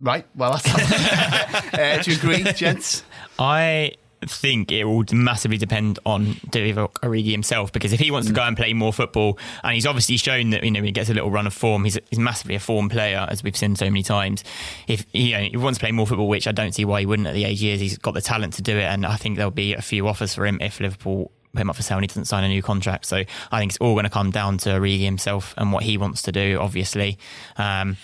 [0.00, 0.26] Right.
[0.34, 3.02] Well, that's uh, do you agree, gents?
[3.38, 3.92] I
[4.26, 8.42] think it will massively depend on Divock Origi himself because if he wants to go
[8.42, 11.30] and play more football, and he's obviously shown that you know he gets a little
[11.30, 14.44] run of form, he's, he's massively a form player as we've seen so many times.
[14.88, 17.00] If he, you know, he wants to play more football, which I don't see why
[17.00, 19.04] he wouldn't at the age he is, he's got the talent to do it, and
[19.04, 21.82] I think there'll be a few offers for him if Liverpool put him up for
[21.82, 23.06] sale and he doesn't sign a new contract.
[23.06, 25.96] So I think it's all going to come down to Origi himself and what he
[25.98, 26.58] wants to do.
[26.60, 27.18] Obviously.
[27.56, 27.96] Um,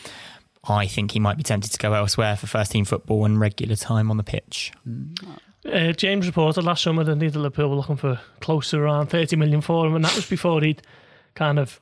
[0.64, 3.76] I think he might be tempted to go elsewhere for first team football and regular
[3.76, 4.72] time on the pitch.
[5.64, 9.61] Uh, James reported last summer that Liverpool were looking for close to around 30 million
[9.61, 10.82] for him, and that was before he'd
[11.34, 11.80] kind of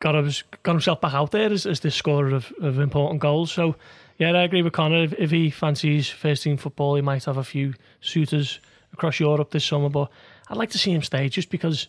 [0.00, 3.50] got, his, got himself back out there as, as the scorer of, of important goals.
[3.50, 3.76] So,
[4.18, 5.04] yeah, I agree with Connor.
[5.04, 8.60] If, if he fancies first team football, he might have a few suitors
[8.92, 9.88] across Europe this summer.
[9.88, 10.10] But
[10.52, 11.88] I'd like to see him stay just because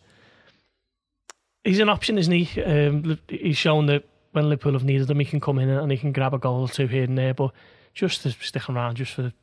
[1.65, 2.63] he's an option, isn't he?
[2.63, 5.97] Um, he's shown that when Liverpool have needed him, he can come in and he
[5.97, 7.33] can grab a goal or two here and there.
[7.33, 7.51] But
[7.93, 9.33] just to stick around, just for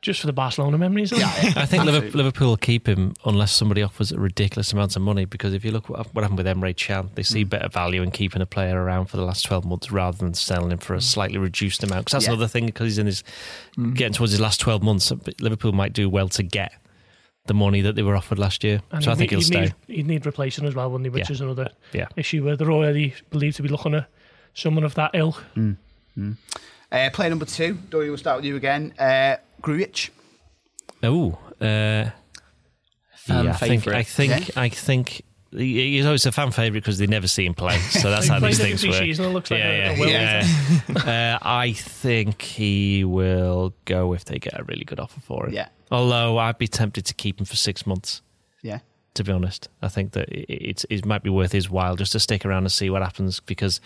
[0.00, 1.12] just for the Barcelona memories.
[1.12, 5.26] Yeah, I think Liverpool, will keep him unless somebody offers a ridiculous amount of money.
[5.26, 7.50] Because if you look what, what happened with Emre Can, they see mm.
[7.50, 10.72] better value in keeping a player around for the last twelve months rather than selling
[10.72, 12.06] him for a slightly reduced amount.
[12.06, 12.32] Because that's yeah.
[12.32, 12.64] another thing.
[12.64, 13.22] Because he's in his
[13.76, 13.94] mm.
[13.94, 16.72] getting towards his last twelve months, Liverpool might do well to get
[17.48, 18.80] the money that they were offered last year.
[18.92, 19.60] And so I think he'll stay.
[19.60, 21.10] Need, he'd need replacing as well, wouldn't he?
[21.10, 21.34] Which yeah.
[21.34, 22.06] is another yeah.
[22.16, 24.06] issue where they're already believed to be looking at
[24.54, 25.42] someone of that ilk.
[25.56, 25.76] Mm.
[26.16, 26.36] Mm.
[26.90, 28.94] Uh, player number two, Doyley, we'll start with you again.
[28.98, 30.10] Uh, Grujic.
[31.02, 32.12] Oh, uh, yeah,
[33.26, 34.62] I think, I think, yeah.
[34.62, 37.78] I think he's always a fan favourite because they never see him play.
[37.78, 39.32] So that's how these things work.
[39.32, 40.46] looks like yeah, a, yeah,
[40.88, 41.38] yeah.
[41.42, 45.54] uh, I think he will go if they get a really good offer for him.
[45.54, 45.68] Yeah.
[45.90, 48.22] Although I'd be tempted to keep him for six months.
[48.62, 48.80] Yeah.
[49.14, 52.20] To be honest, I think that it's it might be worth his while just to
[52.20, 53.80] stick around and see what happens because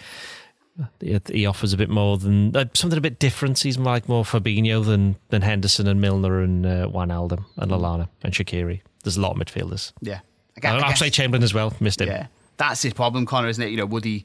[1.00, 3.58] he offers a bit more than uh, something a bit different.
[3.58, 8.32] He's like more Fabinho than than Henderson and Milner and uh, Wijnaldum and Lallana and
[8.32, 8.80] Shaqiri.
[9.04, 9.92] There's a lot of midfielders.
[10.00, 10.20] Yeah,
[10.56, 11.72] I guess, I'll say Chamberlain as well.
[11.80, 12.08] Missed him.
[12.08, 12.26] Yeah,
[12.56, 13.70] that's his problem, Connor, isn't it?
[13.70, 14.24] You know, would he?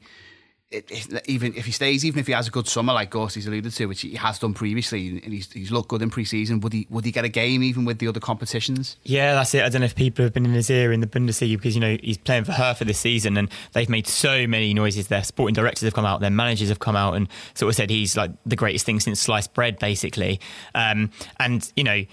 [0.70, 3.46] it, it, even if he stays, even if he has a good summer like Gorsty's
[3.46, 6.74] alluded to, which he has done previously, and he's, he's looked good in pre-season, would
[6.74, 8.96] he would he get a game even with the other competitions?
[9.02, 9.64] Yeah, that's it.
[9.64, 11.80] I don't know if people have been in his ear in the Bundesliga because you
[11.80, 15.08] know he's playing for Hertha this season, and they've made so many noises.
[15.08, 17.88] Their sporting directors have come out, their managers have come out, and sort of said
[17.88, 20.38] he's like the greatest thing since sliced bread, basically.
[20.74, 21.10] Um,
[21.40, 22.04] and you know,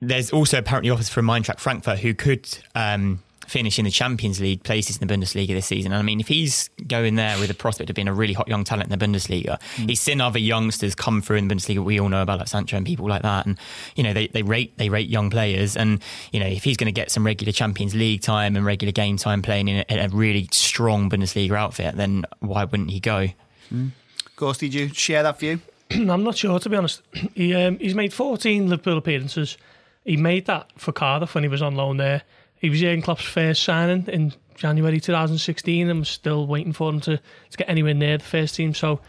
[0.00, 2.48] there's also apparently offers from Eintracht Frankfurt who could.
[2.76, 3.20] Um,
[3.50, 5.92] finish in the Champions League places in the Bundesliga this season.
[5.92, 8.46] And I mean, if he's going there with the prospect of being a really hot
[8.46, 9.88] young talent in the Bundesliga, mm.
[9.88, 11.84] he's seen other youngsters come through in the Bundesliga.
[11.84, 13.58] We all know about like Sancho and people like that, and
[13.96, 16.00] you know they, they rate they rate young players, and
[16.32, 19.16] you know if he's going to get some regular Champions League time and regular game
[19.16, 23.28] time playing in a, a really strong Bundesliga outfit, then why wouldn't he go?
[23.72, 23.90] Mm.
[24.36, 25.60] Gorst, did you share that view?
[25.90, 27.02] I'm not sure, to be honest.
[27.34, 29.56] He um, he's made 14 Liverpool appearances.
[30.04, 32.22] He made that for Cardiff when he was on loan there.
[32.60, 37.00] He was Jurgen Klopp's first signing in January 2016 and was still waiting for him
[37.00, 38.74] to, to get anywhere near the first team.
[38.74, 39.00] So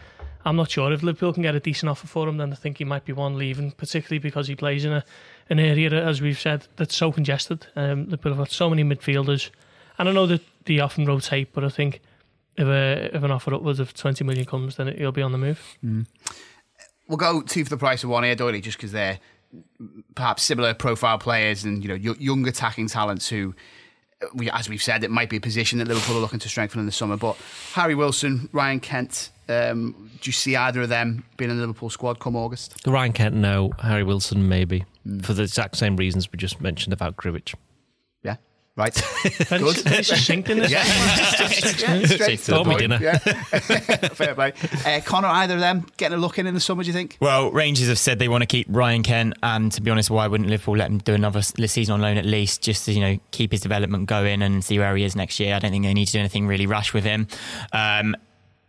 [0.44, 2.78] I'm not sure if Liverpool can get a decent offer for him, then I think
[2.78, 5.04] he might be one leaving, particularly because he plays in a
[5.50, 7.66] an area, as we've said, that's so congested.
[7.76, 9.50] Um, Liverpool have got so many midfielders.
[9.98, 12.00] And I know that they often rotate, but I think
[12.56, 15.38] if, a, if an offer upwards of 20 million comes, then he'll be on the
[15.38, 15.76] move.
[15.84, 16.06] Mm.
[17.08, 19.18] We'll go two for the price of one here, Doyley, just because they're
[20.14, 23.54] perhaps similar profile players and you know young attacking talents who
[24.34, 26.80] we, as we've said, it might be a position that Liverpool are looking to strengthen
[26.80, 27.16] in the summer.
[27.16, 27.36] But
[27.72, 31.90] Harry Wilson, Ryan Kent, um, do you see either of them being in the Liverpool
[31.90, 32.74] squad come August?
[32.86, 33.72] Ryan Kent, no.
[33.80, 34.84] Harry Wilson, maybe.
[35.06, 35.24] Mm.
[35.24, 37.54] For the exact same reasons we just mentioned about Grujic.
[38.74, 38.82] Yeah.
[38.82, 38.94] Right.
[39.50, 40.04] Good.
[40.04, 40.70] succinct in this.
[40.70, 40.82] Yeah.
[40.86, 42.98] yeah straight to the dinner.
[43.00, 43.18] Yeah.
[43.18, 44.52] Fair play.
[44.86, 47.18] Uh, Connor, either of them getting a look in in the summer, do you think?
[47.20, 50.26] Well, Rangers have said they want to keep Ryan Kent, and to be honest, why
[50.26, 53.18] wouldn't Liverpool let him do another season on loan at least, just to you know
[53.30, 55.54] keep his development going and see where he is next year?
[55.54, 57.28] I don't think they need to do anything really rash with him.
[57.72, 58.16] Um,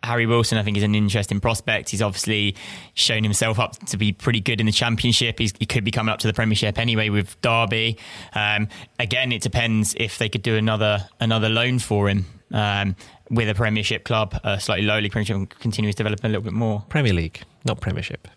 [0.04, 1.90] Harry Wilson, I think, is an interesting prospect.
[1.90, 2.56] He's obviously
[2.94, 5.40] shown himself up to be pretty good in the Championship.
[5.40, 7.98] He's, he could be coming up to the Premiership anyway with Derby.
[8.34, 8.68] Um,
[9.00, 12.96] again, it depends if they could do another another loan for him um,
[13.30, 16.84] with a Premiership club, a slightly lowly Premiership, continue his development a little bit more.
[16.90, 18.28] Premier League, not Premiership.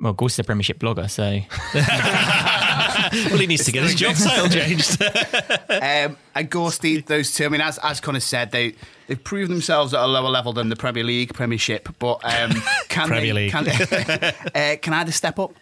[0.00, 1.40] Well, course, he's a Premiership blogger, so.
[3.12, 5.00] well, he needs to get his job title changed.
[5.02, 8.74] um, and Gorsty, those two, I mean, as, as Connor said, they,
[9.06, 12.52] they've proved themselves at a lower level than the Premier League, Premiership, but um,
[12.88, 13.52] can Premier they, League.
[13.52, 13.68] Can,
[14.54, 15.54] uh, can either step up?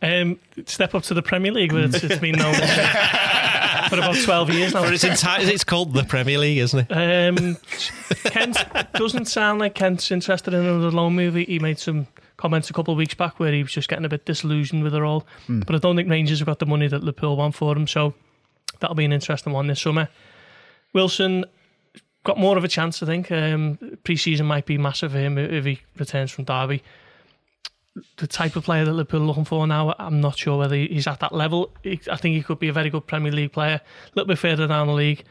[0.00, 4.50] Um, step up to the Premier League, but it's, it's been known for about 12
[4.50, 4.84] years now.
[4.84, 6.92] It's, enti- it's called the Premier League, isn't it?
[6.92, 7.56] Um,
[8.24, 8.58] Kent
[8.94, 11.44] doesn't sound like Kent's interested in another loan movie.
[11.44, 12.08] He made some
[12.42, 14.96] comments a couple of weeks back where he was just getting a bit disillusioned with
[14.96, 15.24] it all.
[15.46, 15.64] Mm.
[15.64, 18.14] But I don't think Rangers have got the money that Liverpool want for him, so
[18.80, 20.08] that'll be an interesting one this summer.
[20.92, 21.44] Wilson
[22.24, 23.30] got more of a chance, I think.
[23.30, 26.82] Um, Pre-season might be massive for him if he returns from Derby.
[28.16, 31.06] The type of player that Liverpool are looking for now, I'm not sure whether he's
[31.06, 31.70] at that level.
[31.84, 34.66] I think he could be a very good Premier League player, a little bit further
[34.66, 35.22] down the league.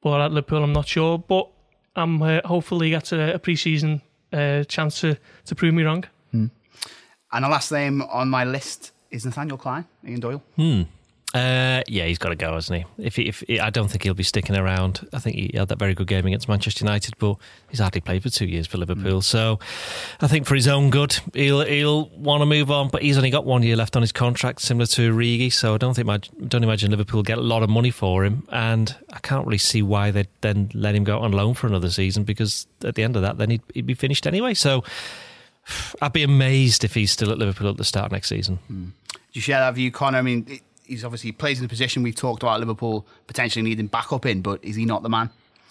[0.00, 1.18] But at Liverpool, I'm not sure.
[1.18, 1.50] But
[1.94, 4.00] I'm uh, hopefully he gets a, a pre-season
[4.32, 6.04] uh, chance to, to prove me wrong.
[6.32, 10.42] And the last name on my list is Nathaniel Clyne, Ian Doyle.
[10.56, 10.82] Hmm.
[11.34, 13.04] Uh, yeah, he's got to go, hasn't he?
[13.04, 15.06] If, he, if he, I don't think he'll be sticking around.
[15.12, 17.36] I think he had that very good game against Manchester United, but
[17.68, 19.20] he's hardly played for two years for Liverpool.
[19.20, 19.24] Mm.
[19.24, 19.58] So,
[20.22, 22.88] I think for his own good, he'll he'll want to move on.
[22.88, 25.52] But he's only got one year left on his contract, similar to Origi.
[25.52, 26.08] So, I don't think
[26.48, 29.82] don't imagine Liverpool get a lot of money for him, and I can't really see
[29.82, 33.16] why they'd then let him go on loan for another season because at the end
[33.16, 34.54] of that, then he'd, he'd be finished anyway.
[34.54, 34.82] So.
[36.00, 38.58] I'd be amazed if he's still at Liverpool at the start next season.
[38.70, 38.90] Mm.
[39.10, 40.18] Do you share that view, Connor?
[40.18, 44.26] I mean, he's obviously plays in the position we've talked about Liverpool potentially needing backup
[44.26, 45.30] in, but is he not the man?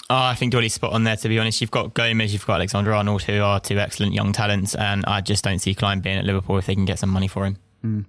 [0.09, 1.59] Oh, I think Doyley's spot on there, to be honest.
[1.59, 5.19] You've got Gomez, you've got Alexander Arnold, who are two excellent young talents, and I
[5.19, 7.57] just don't see Clyne being at Liverpool if they can get some money for him.
[7.83, 8.05] Mm.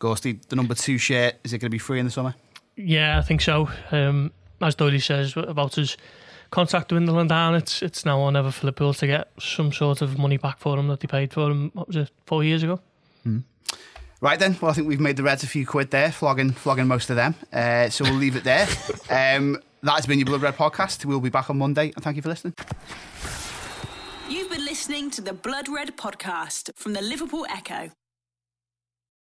[0.00, 2.34] Gorsty, the number two shirt, is it going to be free in the summer?
[2.76, 3.68] Yeah, I think so.
[3.90, 5.96] Um, as Doyley says about his
[6.50, 10.02] contract with dwindling down, it's it's now or never for Liverpool to get some sort
[10.02, 12.62] of money back for him that they paid for him, what was it, four years
[12.62, 12.80] ago?
[13.26, 13.44] Mm.
[14.20, 16.86] Right then, well, I think we've made the Reds a few quid there, flogging, flogging
[16.86, 17.34] most of them.
[17.52, 18.66] Uh, so we'll leave it there.
[19.10, 21.04] Um, that has been your Blood Red podcast.
[21.04, 22.54] We'll be back on Monday, and thank you for listening.
[24.30, 27.90] You've been listening to the Blood Red podcast from the Liverpool Echo.